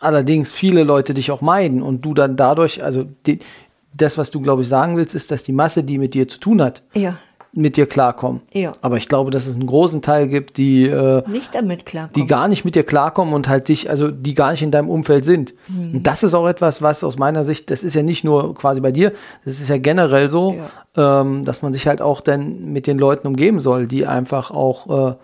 allerdings 0.00 0.52
viele 0.52 0.84
Leute 0.84 1.14
dich 1.14 1.30
auch 1.30 1.40
meiden 1.40 1.82
und 1.82 2.04
du 2.04 2.14
dann 2.14 2.36
dadurch, 2.36 2.82
also 2.82 3.06
die, 3.26 3.38
das, 3.94 4.18
was 4.18 4.30
du, 4.30 4.40
glaube 4.40 4.62
ich, 4.62 4.68
sagen 4.68 4.96
willst, 4.96 5.14
ist, 5.14 5.30
dass 5.30 5.42
die 5.42 5.52
Masse, 5.52 5.82
die 5.82 5.98
mit 5.98 6.14
dir 6.14 6.28
zu 6.28 6.38
tun 6.38 6.60
hat, 6.60 6.82
ja. 6.94 7.16
mit 7.52 7.76
dir 7.78 7.86
klarkommen. 7.86 8.42
Ja. 8.52 8.72
Aber 8.82 8.98
ich 8.98 9.08
glaube, 9.08 9.30
dass 9.30 9.46
es 9.46 9.54
einen 9.54 9.66
großen 9.66 10.02
Teil 10.02 10.28
gibt, 10.28 10.58
die 10.58 10.84
äh, 10.84 11.22
nicht 11.28 11.54
damit 11.54 11.86
klarkommen. 11.86 12.12
die 12.14 12.26
gar 12.26 12.48
nicht 12.48 12.64
mit 12.64 12.74
dir 12.74 12.84
klarkommen 12.84 13.32
und 13.32 13.48
halt 13.48 13.68
dich, 13.68 13.88
also 13.88 14.10
die 14.10 14.34
gar 14.34 14.50
nicht 14.50 14.62
in 14.62 14.70
deinem 14.70 14.90
Umfeld 14.90 15.24
sind. 15.24 15.54
Mhm. 15.68 15.94
Und 15.94 16.06
das 16.06 16.22
ist 16.22 16.34
auch 16.34 16.46
etwas, 16.46 16.82
was 16.82 17.02
aus 17.02 17.16
meiner 17.18 17.44
Sicht, 17.44 17.70
das 17.70 17.82
ist 17.82 17.94
ja 17.94 18.02
nicht 18.02 18.22
nur 18.22 18.54
quasi 18.54 18.80
bei 18.82 18.92
dir, 18.92 19.12
das 19.44 19.60
ist 19.60 19.68
ja 19.68 19.78
generell 19.78 20.28
so, 20.28 20.56
ja. 20.94 21.22
ähm, 21.22 21.44
dass 21.46 21.62
man 21.62 21.72
sich 21.72 21.86
halt 21.86 22.02
auch 22.02 22.20
dann 22.20 22.72
mit 22.72 22.86
den 22.86 22.98
Leuten 22.98 23.26
umgeben 23.26 23.60
soll, 23.60 23.86
die 23.86 24.06
einfach 24.06 24.50
auch 24.50 25.14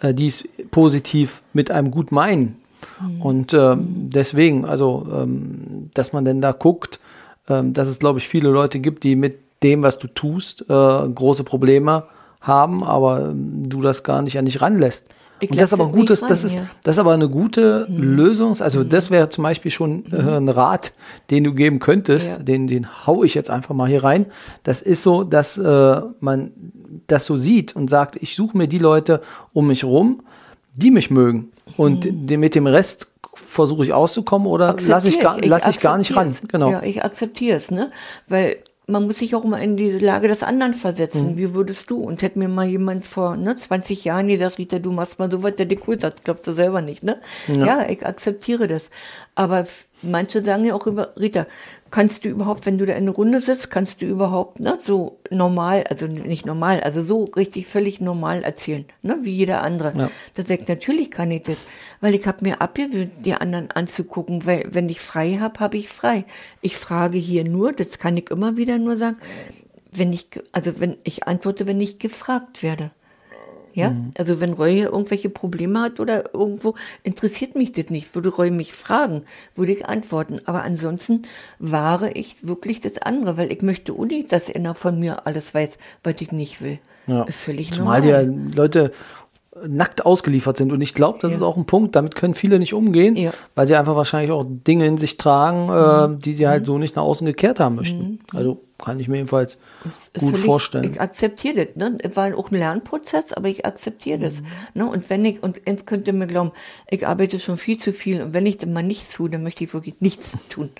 äh, 0.00 0.08
äh 0.08 0.14
die 0.14 0.26
es 0.26 0.44
positiv 0.70 1.42
mit 1.54 1.70
einem 1.70 1.90
gut 1.90 2.12
meinen. 2.12 2.56
Mhm. 3.00 3.22
Und 3.22 3.54
ähm, 3.54 3.86
deswegen, 3.88 4.64
also, 4.64 5.06
ähm, 5.12 5.90
dass 5.94 6.12
man 6.12 6.24
denn 6.24 6.40
da 6.40 6.52
guckt, 6.52 7.00
ähm, 7.48 7.72
dass 7.72 7.88
es, 7.88 7.98
glaube 7.98 8.18
ich, 8.18 8.28
viele 8.28 8.48
Leute 8.50 8.78
gibt, 8.78 9.04
die 9.04 9.16
mit 9.16 9.38
dem, 9.62 9.82
was 9.82 9.98
du 9.98 10.06
tust, 10.06 10.62
äh, 10.62 10.64
große 10.64 11.44
Probleme 11.44 12.04
haben, 12.40 12.84
aber 12.84 13.30
ähm, 13.30 13.68
du 13.68 13.80
das 13.80 14.02
gar 14.02 14.22
nicht 14.22 14.38
an 14.38 14.44
dich 14.44 14.60
ranlässt. 14.60 15.06
Ich 15.40 15.50
und 15.50 15.60
das 15.60 15.72
ist 15.72 15.80
aber 15.80 15.92
gutes, 15.92 16.20
das 16.20 16.42
ist, 16.42 16.58
das 16.82 16.96
ist 16.96 16.98
aber 16.98 17.12
eine 17.12 17.28
gute 17.28 17.86
mhm. 17.88 18.16
Lösung. 18.16 18.60
Also 18.60 18.80
mhm. 18.80 18.88
das 18.88 19.10
wäre 19.10 19.28
zum 19.28 19.44
Beispiel 19.44 19.70
schon 19.70 20.04
äh, 20.06 20.22
mhm. 20.22 20.28
ein 20.28 20.48
Rat, 20.48 20.92
den 21.30 21.44
du 21.44 21.54
geben 21.54 21.78
könntest. 21.78 22.28
Ja. 22.28 22.38
Den, 22.38 22.66
den 22.66 23.06
hau 23.06 23.22
ich 23.22 23.34
jetzt 23.34 23.50
einfach 23.50 23.74
mal 23.74 23.88
hier 23.88 24.02
rein. 24.02 24.26
Das 24.64 24.82
ist 24.82 25.02
so, 25.02 25.22
dass 25.22 25.56
äh, 25.56 26.00
man 26.20 26.50
das 27.06 27.24
so 27.24 27.36
sieht 27.36 27.76
und 27.76 27.88
sagt, 27.88 28.16
ich 28.16 28.34
suche 28.34 28.56
mir 28.56 28.66
die 28.66 28.78
Leute 28.78 29.22
um 29.52 29.68
mich 29.68 29.84
rum, 29.84 30.22
die 30.74 30.90
mich 30.90 31.10
mögen. 31.10 31.50
Und 31.76 32.30
mhm. 32.30 32.40
mit 32.40 32.54
dem 32.54 32.66
Rest 32.66 33.08
versuche 33.34 33.84
ich 33.84 33.92
auszukommen 33.92 34.48
oder 34.48 34.76
lasse 34.80 35.08
ich, 35.08 35.20
gar, 35.20 35.38
lass 35.40 35.66
ich 35.66 35.80
gar 35.80 35.98
nicht 35.98 36.14
ran. 36.16 36.34
Genau. 36.48 36.70
Ja, 36.70 36.82
ich 36.82 37.04
akzeptiere 37.04 37.56
es, 37.56 37.70
ne? 37.70 37.90
Weil 38.28 38.58
man 38.88 39.04
muss 39.04 39.18
sich 39.18 39.34
auch 39.34 39.44
immer 39.44 39.60
in 39.60 39.76
die 39.76 39.90
Lage 39.90 40.28
des 40.28 40.42
anderen 40.42 40.72
versetzen. 40.72 41.32
Mhm. 41.32 41.36
Wie 41.36 41.54
würdest 41.54 41.90
du? 41.90 41.98
Und 41.98 42.22
hätte 42.22 42.38
mir 42.38 42.48
mal 42.48 42.66
jemand 42.66 43.06
vor 43.06 43.36
ne, 43.36 43.54
20 43.54 44.04
Jahren 44.04 44.28
gesagt, 44.28 44.56
Rita, 44.56 44.78
du 44.78 44.90
machst 44.90 45.18
mal 45.18 45.30
so 45.30 45.42
was, 45.42 45.56
der 45.56 45.66
dich 45.66 45.80
gut 45.80 46.02
hat, 46.02 46.24
glaubst 46.24 46.46
du 46.46 46.52
selber 46.52 46.80
nicht, 46.80 47.02
ne? 47.02 47.20
Ja. 47.48 47.66
ja, 47.66 47.88
ich 47.88 48.04
akzeptiere 48.04 48.66
das. 48.66 48.90
Aber 49.34 49.66
manche 50.02 50.42
sagen 50.42 50.64
ja 50.64 50.74
auch 50.74 50.86
über, 50.86 51.12
Rita, 51.18 51.46
kannst 51.90 52.24
du 52.24 52.28
überhaupt, 52.28 52.66
wenn 52.66 52.78
du 52.78 52.86
da 52.86 52.94
in 52.94 53.06
der 53.06 53.14
Runde 53.14 53.40
sitzt, 53.40 53.70
kannst 53.70 54.02
du 54.02 54.06
überhaupt 54.06 54.60
ne, 54.60 54.78
so 54.80 55.18
normal, 55.30 55.84
also 55.88 56.06
nicht 56.06 56.46
normal, 56.46 56.80
also 56.80 57.02
so 57.02 57.24
richtig 57.24 57.66
völlig 57.66 58.00
normal 58.00 58.42
erzählen, 58.42 58.84
ne, 59.02 59.18
wie 59.22 59.32
jeder 59.32 59.62
andere. 59.62 59.92
Ja. 59.96 60.10
Da 60.34 60.44
sagt 60.44 60.68
natürlich 60.68 61.10
kann 61.10 61.30
ich 61.30 61.42
das, 61.42 61.66
weil 62.00 62.14
ich 62.14 62.26
habe 62.26 62.44
mir 62.44 62.60
abgewöhnt, 62.60 63.12
die 63.24 63.34
anderen 63.34 63.70
anzugucken, 63.70 64.46
weil 64.46 64.68
wenn 64.70 64.88
ich 64.88 65.00
frei 65.00 65.38
habe, 65.40 65.60
habe 65.60 65.76
ich 65.76 65.88
frei. 65.88 66.24
Ich 66.60 66.76
frage 66.76 67.18
hier 67.18 67.44
nur, 67.44 67.72
das 67.72 67.98
kann 67.98 68.16
ich 68.16 68.30
immer 68.30 68.56
wieder 68.56 68.78
nur 68.78 68.96
sagen, 68.96 69.18
wenn 69.92 70.12
ich, 70.12 70.28
also 70.52 70.80
wenn 70.80 70.96
ich 71.04 71.26
antworte, 71.26 71.66
wenn 71.66 71.80
ich 71.80 71.98
gefragt 71.98 72.62
werde. 72.62 72.90
Ja, 73.78 73.90
mhm. 73.90 74.10
also 74.18 74.40
wenn 74.40 74.52
Roy 74.54 74.80
irgendwelche 74.80 75.30
Probleme 75.30 75.80
hat 75.80 76.00
oder 76.00 76.34
irgendwo, 76.34 76.74
interessiert 77.02 77.54
mich 77.54 77.72
das 77.72 77.90
nicht. 77.90 78.14
Würde 78.14 78.28
Roy 78.28 78.50
mich 78.50 78.72
fragen, 78.72 79.22
würde 79.54 79.72
ich 79.72 79.86
antworten. 79.86 80.40
Aber 80.46 80.62
ansonsten 80.64 81.22
wahre 81.58 82.10
ich 82.10 82.36
wirklich 82.42 82.80
das 82.80 82.98
andere, 82.98 83.36
weil 83.36 83.52
ich 83.52 83.62
möchte 83.62 83.94
Uni, 83.94 84.26
dass 84.26 84.48
er 84.48 84.74
von 84.74 84.98
mir 84.98 85.26
alles 85.26 85.54
weiß, 85.54 85.78
was 86.02 86.14
ich 86.20 86.32
nicht 86.32 86.60
will. 86.60 86.78
Ja. 87.06 87.24
Völlig 87.26 87.72
Zumal 87.72 88.00
normal. 88.00 88.26
die 88.26 88.56
Leute 88.56 88.92
nackt 89.66 90.06
ausgeliefert 90.06 90.56
sind. 90.56 90.72
Und 90.72 90.80
ich 90.80 90.94
glaube, 90.94 91.18
das 91.20 91.30
ja. 91.30 91.38
ist 91.38 91.42
auch 91.42 91.56
ein 91.56 91.66
Punkt, 91.66 91.96
damit 91.96 92.14
können 92.14 92.34
viele 92.34 92.58
nicht 92.58 92.74
umgehen, 92.74 93.16
ja. 93.16 93.30
weil 93.54 93.66
sie 93.66 93.76
einfach 93.76 93.96
wahrscheinlich 93.96 94.30
auch 94.30 94.44
Dinge 94.46 94.86
in 94.86 94.98
sich 94.98 95.16
tragen, 95.16 95.68
äh, 95.68 96.08
mhm. 96.08 96.18
die 96.18 96.34
sie 96.34 96.46
halt 96.46 96.62
mhm. 96.62 96.66
so 96.66 96.78
nicht 96.78 96.96
nach 96.96 97.02
außen 97.02 97.26
gekehrt 97.26 97.60
haben 97.60 97.76
möchten. 97.76 97.98
Mhm. 97.98 98.18
Also 98.34 98.60
kann 98.78 99.00
ich 99.00 99.08
mir 99.08 99.16
jedenfalls 99.16 99.58
gut 100.14 100.30
Völlig, 100.30 100.44
vorstellen. 100.44 100.92
Ich 100.92 101.00
akzeptiere 101.00 101.66
das. 101.66 101.76
Ne? 101.76 101.98
Es 102.00 102.16
war 102.16 102.36
auch 102.36 102.50
ein 102.50 102.58
Lernprozess, 102.58 103.32
aber 103.32 103.48
ich 103.48 103.66
akzeptiere 103.66 104.18
mhm. 104.18 104.22
das. 104.22 104.42
Ne? 104.74 104.88
Und 104.88 105.10
wenn 105.10 105.24
ich, 105.24 105.42
und 105.42 105.60
jetzt 105.66 105.86
könnt 105.86 106.06
ihr 106.06 106.12
mir 106.12 106.26
glauben, 106.26 106.52
ich 106.88 107.06
arbeite 107.06 107.40
schon 107.40 107.58
viel 107.58 107.76
zu 107.76 107.92
viel 107.92 108.22
und 108.22 108.34
wenn 108.34 108.46
ich 108.46 108.58
dann 108.58 108.72
mal 108.72 108.82
nichts 108.82 109.10
tue, 109.10 109.28
dann 109.28 109.42
möchte 109.42 109.64
ich 109.64 109.74
wirklich 109.74 109.96
nichts 110.00 110.32
tun. 110.48 110.70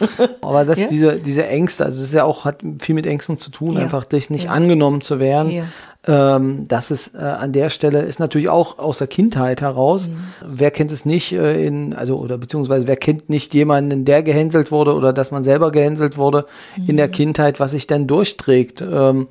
aber 0.40 0.64
das, 0.64 0.80
ja? 0.80 0.88
diese, 0.88 1.20
diese 1.20 1.46
Ängste, 1.46 1.84
also 1.84 2.00
das 2.00 2.08
ist 2.08 2.14
ja 2.14 2.24
auch, 2.24 2.44
hat 2.46 2.62
viel 2.80 2.94
mit 2.94 3.06
Ängsten 3.06 3.36
zu 3.36 3.50
tun, 3.50 3.74
ja. 3.74 3.80
einfach 3.80 4.04
dich 4.04 4.30
nicht 4.30 4.46
ja. 4.46 4.50
angenommen 4.50 5.02
zu 5.02 5.20
werden. 5.20 5.64
Ähm, 6.06 6.68
das 6.68 6.90
ist 6.90 7.14
äh, 7.14 7.18
an 7.18 7.52
der 7.52 7.70
Stelle 7.70 8.02
ist 8.02 8.20
natürlich 8.20 8.50
auch 8.50 8.78
aus 8.78 8.98
der 8.98 9.06
Kindheit 9.06 9.62
heraus. 9.62 10.08
Mhm. 10.08 10.16
Wer 10.46 10.70
kennt 10.70 10.92
es 10.92 11.06
nicht 11.06 11.32
äh, 11.32 11.66
in, 11.66 11.94
also 11.94 12.18
oder 12.18 12.36
beziehungsweise 12.36 12.86
wer 12.86 12.96
kennt 12.96 13.30
nicht 13.30 13.54
jemanden, 13.54 14.04
der 14.04 14.22
gehänselt 14.22 14.70
wurde 14.70 14.94
oder 14.94 15.12
dass 15.14 15.30
man 15.30 15.44
selber 15.44 15.70
gehänselt 15.70 16.18
wurde 16.18 16.44
mhm. 16.76 16.90
in 16.90 16.96
der 16.98 17.06
mhm. 17.06 17.12
Kindheit, 17.12 17.58
was 17.58 17.70
sich 17.70 17.86
dann 17.86 18.06
durchträgt, 18.06 18.82
ähm, 18.82 19.28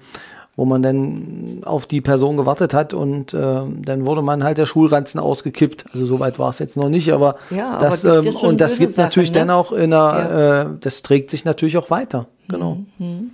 wo 0.56 0.66
man 0.66 0.82
dann 0.82 1.62
auf 1.64 1.86
die 1.86 2.02
Person 2.02 2.38
gewartet 2.38 2.74
hat 2.74 2.94
und 2.94 3.36
äh, 3.36 3.62
dann 3.86 4.06
wurde 4.06 4.24
man 4.24 4.44
halt 4.44 4.58
der 4.58 4.66
Schulranzen 4.66 5.20
ausgekippt. 5.20 5.86
Also 5.94 6.06
soweit 6.08 6.40
war 6.40 6.50
es 6.50 6.60
jetzt 6.60 6.76
noch 6.76 6.90
nicht, 6.90 7.12
aber 7.12 7.36
ja, 7.52 7.78
das 7.78 8.04
aber 8.04 8.26
ähm, 8.26 8.36
und 8.36 8.62
das 8.62 8.80
gibt 8.80 8.96
Sachen, 8.96 9.06
natürlich 9.06 9.32
ne? 9.32 9.40
dann 9.40 9.50
auch 9.52 9.72
in 9.72 9.94
einer, 9.94 10.18
ja. 10.18 10.62
äh, 10.62 10.66
das 10.80 11.04
trägt 11.04 11.30
sich 11.30 11.46
natürlich 11.46 11.78
auch 11.78 11.92
weiter. 11.92 12.28
Genau. 12.48 12.80
Mhm. 12.98 13.32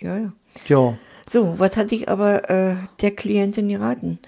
Ja, 0.00 0.16
ja. 0.18 0.32
Ja. 0.68 0.94
So, 1.30 1.58
was 1.58 1.76
hatte 1.76 1.94
ich 1.94 2.08
aber 2.08 2.50
äh, 2.50 2.76
der 3.00 3.10
Klientin 3.12 3.68
geraten? 3.68 4.18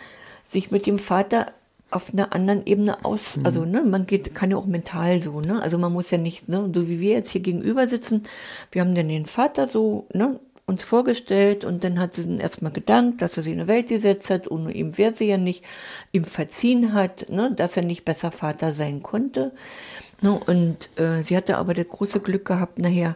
Sich 0.45 0.71
mit 0.71 0.87
dem 0.87 0.99
Vater 0.99 1.47
auf 1.91 2.13
einer 2.13 2.35
anderen 2.35 2.67
Ebene 2.67 3.05
aus, 3.05 3.37
mhm. 3.37 3.47
also 3.47 3.65
ne, 3.65 3.83
man 3.83 4.07
geht, 4.07 4.35
kann 4.35 4.51
ja 4.51 4.57
auch 4.57 4.67
mental 4.67 5.21
so, 5.21 5.41
ne, 5.41 5.63
also 5.63 5.79
man 5.79 5.93
muss 5.93 6.11
ja 6.11 6.19
nicht, 6.19 6.49
ne, 6.49 6.69
so 6.75 6.89
wie 6.89 7.01
wir 7.01 7.13
jetzt 7.13 7.31
hier 7.31 7.41
gegenüber 7.41 7.87
sitzen, 7.87 8.25
wir 8.73 8.83
haben 8.83 8.95
dann 8.95 9.09
den 9.09 9.27
Vater 9.27 9.69
so, 9.69 10.07
ne, 10.13 10.41
uns 10.67 10.83
vorgestellt 10.83 11.65
und 11.65 11.85
dann 11.85 12.01
hat 12.01 12.15
sie 12.15 12.25
dann 12.25 12.41
erstmal 12.41 12.73
gedankt, 12.73 13.23
dass 13.23 13.37
er 13.37 13.45
sie 13.45 13.53
in 13.53 13.61
die 13.61 13.67
Welt 13.69 13.87
gesetzt 13.89 14.31
hat, 14.31 14.51
ohne 14.51 14.73
ihm 14.73 14.99
wäre 14.99 15.15
sie 15.15 15.27
ja 15.27 15.37
nicht, 15.37 15.63
ihm 16.11 16.25
verziehen 16.25 16.93
hat, 16.93 17.31
ne, 17.31 17.53
dass 17.55 17.77
er 17.77 17.85
nicht 17.85 18.05
besser 18.05 18.33
Vater 18.33 18.73
sein 18.73 19.05
konnte, 19.05 19.53
ne, 20.23 20.33
und 20.33 20.89
äh, 20.99 21.23
sie 21.23 21.37
hatte 21.37 21.57
aber 21.57 21.73
das 21.73 21.89
große 21.89 22.19
Glück 22.19 22.47
gehabt, 22.47 22.81
nachher, 22.81 23.15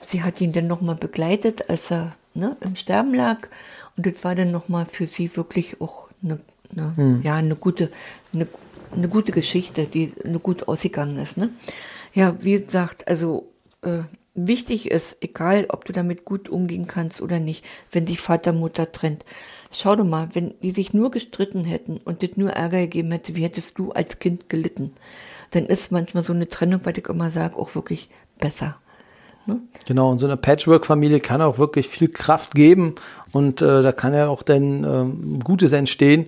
sie 0.00 0.24
hat 0.24 0.40
ihn 0.40 0.52
dann 0.52 0.66
nochmal 0.66 0.96
begleitet, 0.96 1.70
als 1.70 1.92
er 1.92 2.12
ne, 2.34 2.56
im 2.60 2.76
Sterben 2.76 3.14
lag. 3.14 3.48
Und 3.96 4.06
das 4.06 4.22
war 4.24 4.34
dann 4.34 4.50
nochmal 4.50 4.86
für 4.86 5.06
sie 5.06 5.36
wirklich 5.36 5.80
auch 5.80 6.08
eine, 6.22 6.40
eine 6.72 6.96
hm. 6.96 7.22
ja, 7.22 7.36
eine 7.36 7.56
gute, 7.56 7.90
eine, 8.32 8.46
eine 8.92 9.08
gute 9.08 9.32
Geschichte, 9.32 9.84
die 9.84 10.14
eine 10.24 10.38
gut 10.38 10.68
ausgegangen 10.68 11.18
ist. 11.18 11.36
Ne? 11.36 11.50
Ja, 12.14 12.36
wie 12.40 12.60
gesagt, 12.60 13.08
also 13.08 13.50
äh, 13.82 14.02
wichtig 14.34 14.90
ist, 14.90 15.18
egal 15.20 15.66
ob 15.68 15.84
du 15.84 15.92
damit 15.92 16.24
gut 16.24 16.48
umgehen 16.48 16.86
kannst 16.86 17.20
oder 17.20 17.38
nicht, 17.38 17.64
wenn 17.92 18.06
sich 18.06 18.20
Vater, 18.20 18.52
Mutter 18.52 18.92
trennt. 18.92 19.24
Schau 19.72 19.94
doch 19.96 20.04
mal, 20.04 20.28
wenn 20.32 20.54
die 20.62 20.72
sich 20.72 20.92
nur 20.92 21.10
gestritten 21.10 21.64
hätten 21.64 21.98
und 21.98 22.22
das 22.22 22.36
nur 22.36 22.50
Ärger 22.50 22.80
gegeben 22.80 23.12
hätte, 23.12 23.36
wie 23.36 23.44
hättest 23.44 23.78
du 23.78 23.92
als 23.92 24.18
Kind 24.18 24.48
gelitten? 24.48 24.92
Dann 25.50 25.66
ist 25.66 25.92
manchmal 25.92 26.22
so 26.22 26.32
eine 26.32 26.48
Trennung, 26.48 26.80
weil 26.84 26.98
ich 26.98 27.08
immer 27.08 27.30
sage, 27.30 27.56
auch 27.56 27.74
wirklich 27.74 28.08
besser. 28.38 28.78
Ne? 29.46 29.60
Genau, 29.86 30.10
und 30.10 30.18
so 30.18 30.26
eine 30.26 30.36
Patchwork-Familie 30.36 31.20
kann 31.20 31.42
auch 31.42 31.58
wirklich 31.58 31.88
viel 31.88 32.08
Kraft 32.08 32.54
geben 32.54 32.94
und 33.32 33.62
äh, 33.62 33.82
da 33.82 33.92
kann 33.92 34.14
ja 34.14 34.28
auch 34.28 34.42
dann 34.42 34.84
ähm, 34.84 35.40
Gutes 35.40 35.72
entstehen, 35.72 36.26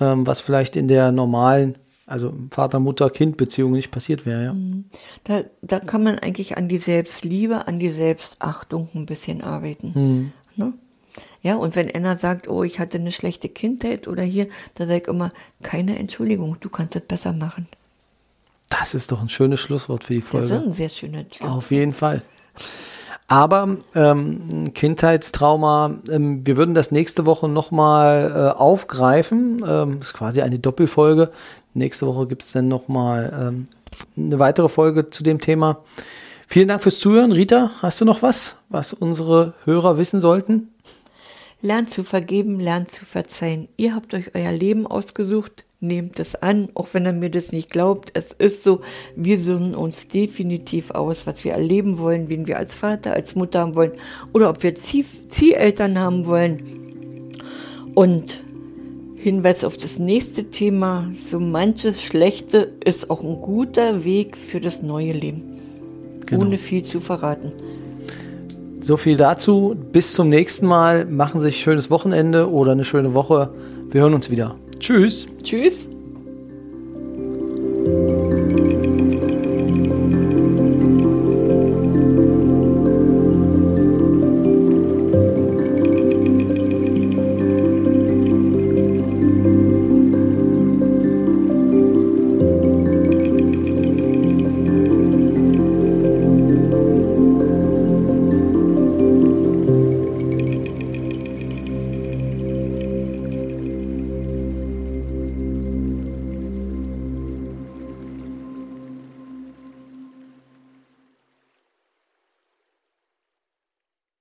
ähm, 0.00 0.26
was 0.26 0.40
vielleicht 0.40 0.76
in 0.76 0.88
der 0.88 1.12
normalen, 1.12 1.76
also 2.06 2.32
Vater, 2.50 2.80
Mutter, 2.80 3.10
Kind-Beziehung 3.10 3.72
nicht 3.72 3.90
passiert 3.90 4.24
wäre. 4.24 4.44
Ja. 4.44 4.52
Mhm. 4.54 4.86
Da, 5.24 5.42
da 5.62 5.80
kann 5.80 6.02
man 6.02 6.18
eigentlich 6.18 6.56
an 6.56 6.68
die 6.68 6.78
Selbstliebe, 6.78 7.66
an 7.66 7.78
die 7.78 7.90
Selbstachtung 7.90 8.88
ein 8.94 9.06
bisschen 9.06 9.42
arbeiten. 9.42 9.92
Mhm. 9.94 10.32
Ne? 10.56 10.72
Ja, 11.42 11.56
und 11.56 11.76
wenn 11.76 11.90
einer 11.90 12.16
sagt, 12.16 12.48
oh, 12.48 12.64
ich 12.64 12.80
hatte 12.80 12.98
eine 12.98 13.12
schlechte 13.12 13.48
Kindheit 13.48 14.08
oder 14.08 14.22
hier, 14.22 14.48
da 14.74 14.86
sage 14.86 15.02
ich 15.02 15.08
immer, 15.08 15.32
keine 15.62 15.98
Entschuldigung, 15.98 16.56
du 16.60 16.68
kannst 16.68 16.96
es 16.96 17.02
besser 17.02 17.32
machen. 17.32 17.68
Das 18.68 18.94
ist 18.94 19.12
doch 19.12 19.20
ein 19.20 19.28
schönes 19.28 19.60
Schlusswort 19.60 20.04
für 20.04 20.14
die 20.14 20.20
Folge. 20.20 20.48
Das 20.48 20.62
ist 20.62 20.68
ein 20.68 20.74
sehr 20.74 20.88
schönes 20.88 21.26
Schlusswort. 21.34 21.56
Auf 21.56 21.70
jeden 21.70 21.94
Fall. 21.94 22.22
Aber 23.30 23.76
ähm, 23.94 24.72
Kindheitstrauma, 24.72 25.98
ähm, 26.10 26.46
wir 26.46 26.56
würden 26.56 26.74
das 26.74 26.90
nächste 26.90 27.26
Woche 27.26 27.46
nochmal 27.46 28.32
äh, 28.34 28.58
aufgreifen. 28.58 29.62
Ähm, 29.66 29.98
ist 30.00 30.14
quasi 30.14 30.40
eine 30.40 30.58
Doppelfolge. 30.58 31.30
Nächste 31.74 32.06
Woche 32.06 32.26
gibt 32.26 32.42
es 32.42 32.52
dann 32.52 32.68
nochmal 32.68 33.32
ähm, 33.38 33.68
eine 34.16 34.38
weitere 34.38 34.70
Folge 34.70 35.10
zu 35.10 35.22
dem 35.22 35.42
Thema. 35.42 35.84
Vielen 36.46 36.68
Dank 36.68 36.82
fürs 36.82 36.98
Zuhören. 36.98 37.30
Rita, 37.32 37.70
hast 37.82 38.00
du 38.00 38.06
noch 38.06 38.22
was, 38.22 38.56
was 38.70 38.94
unsere 38.94 39.52
Hörer 39.64 39.98
wissen 39.98 40.22
sollten? 40.22 40.72
Lernt 41.60 41.90
zu 41.90 42.04
vergeben, 42.04 42.58
lernt 42.58 42.90
zu 42.90 43.04
verzeihen. 43.04 43.68
Ihr 43.76 43.94
habt 43.94 44.14
euch 44.14 44.34
euer 44.34 44.52
Leben 44.52 44.86
ausgesucht 44.86 45.64
nehmt 45.80 46.18
es 46.18 46.34
an, 46.34 46.68
auch 46.74 46.88
wenn 46.92 47.06
er 47.06 47.12
mir 47.12 47.30
das 47.30 47.52
nicht 47.52 47.70
glaubt. 47.70 48.10
Es 48.14 48.32
ist 48.32 48.64
so, 48.64 48.80
wir 49.14 49.40
suchen 49.40 49.74
uns 49.74 50.08
definitiv 50.08 50.90
aus, 50.90 51.26
was 51.26 51.44
wir 51.44 51.52
erleben 51.52 51.98
wollen, 51.98 52.28
wen 52.28 52.46
wir 52.46 52.58
als 52.58 52.74
Vater, 52.74 53.12
als 53.12 53.36
Mutter 53.36 53.60
haben 53.60 53.76
wollen 53.76 53.92
oder 54.32 54.50
ob 54.50 54.62
wir 54.62 54.74
Zieh 54.74 55.04
Zieheltern 55.28 55.98
haben 55.98 56.26
wollen. 56.26 57.32
Und 57.94 58.42
Hinweis 59.16 59.64
auf 59.64 59.76
das 59.76 59.98
nächste 59.98 60.44
Thema, 60.44 61.10
so 61.14 61.40
manches 61.40 62.02
Schlechte 62.02 62.72
ist 62.84 63.10
auch 63.10 63.22
ein 63.22 63.40
guter 63.40 64.04
Weg 64.04 64.36
für 64.36 64.60
das 64.60 64.80
neue 64.80 65.10
Leben, 65.10 65.42
genau. 66.24 66.42
ohne 66.42 66.56
viel 66.56 66.84
zu 66.84 67.00
verraten. 67.00 67.52
So 68.80 68.96
viel 68.96 69.16
dazu. 69.16 69.76
Bis 69.92 70.14
zum 70.14 70.28
nächsten 70.28 70.66
Mal. 70.66 71.04
Machen 71.04 71.40
Sie 71.40 71.48
sich 71.48 71.56
ein 71.56 71.62
schönes 71.62 71.90
Wochenende 71.90 72.50
oder 72.50 72.72
eine 72.72 72.84
schöne 72.84 73.12
Woche. 73.12 73.50
Wir 73.90 74.02
hören 74.02 74.14
uns 74.14 74.30
wieder. 74.30 74.54
Tschüss. 74.78 75.26
Tschüss. 75.42 75.88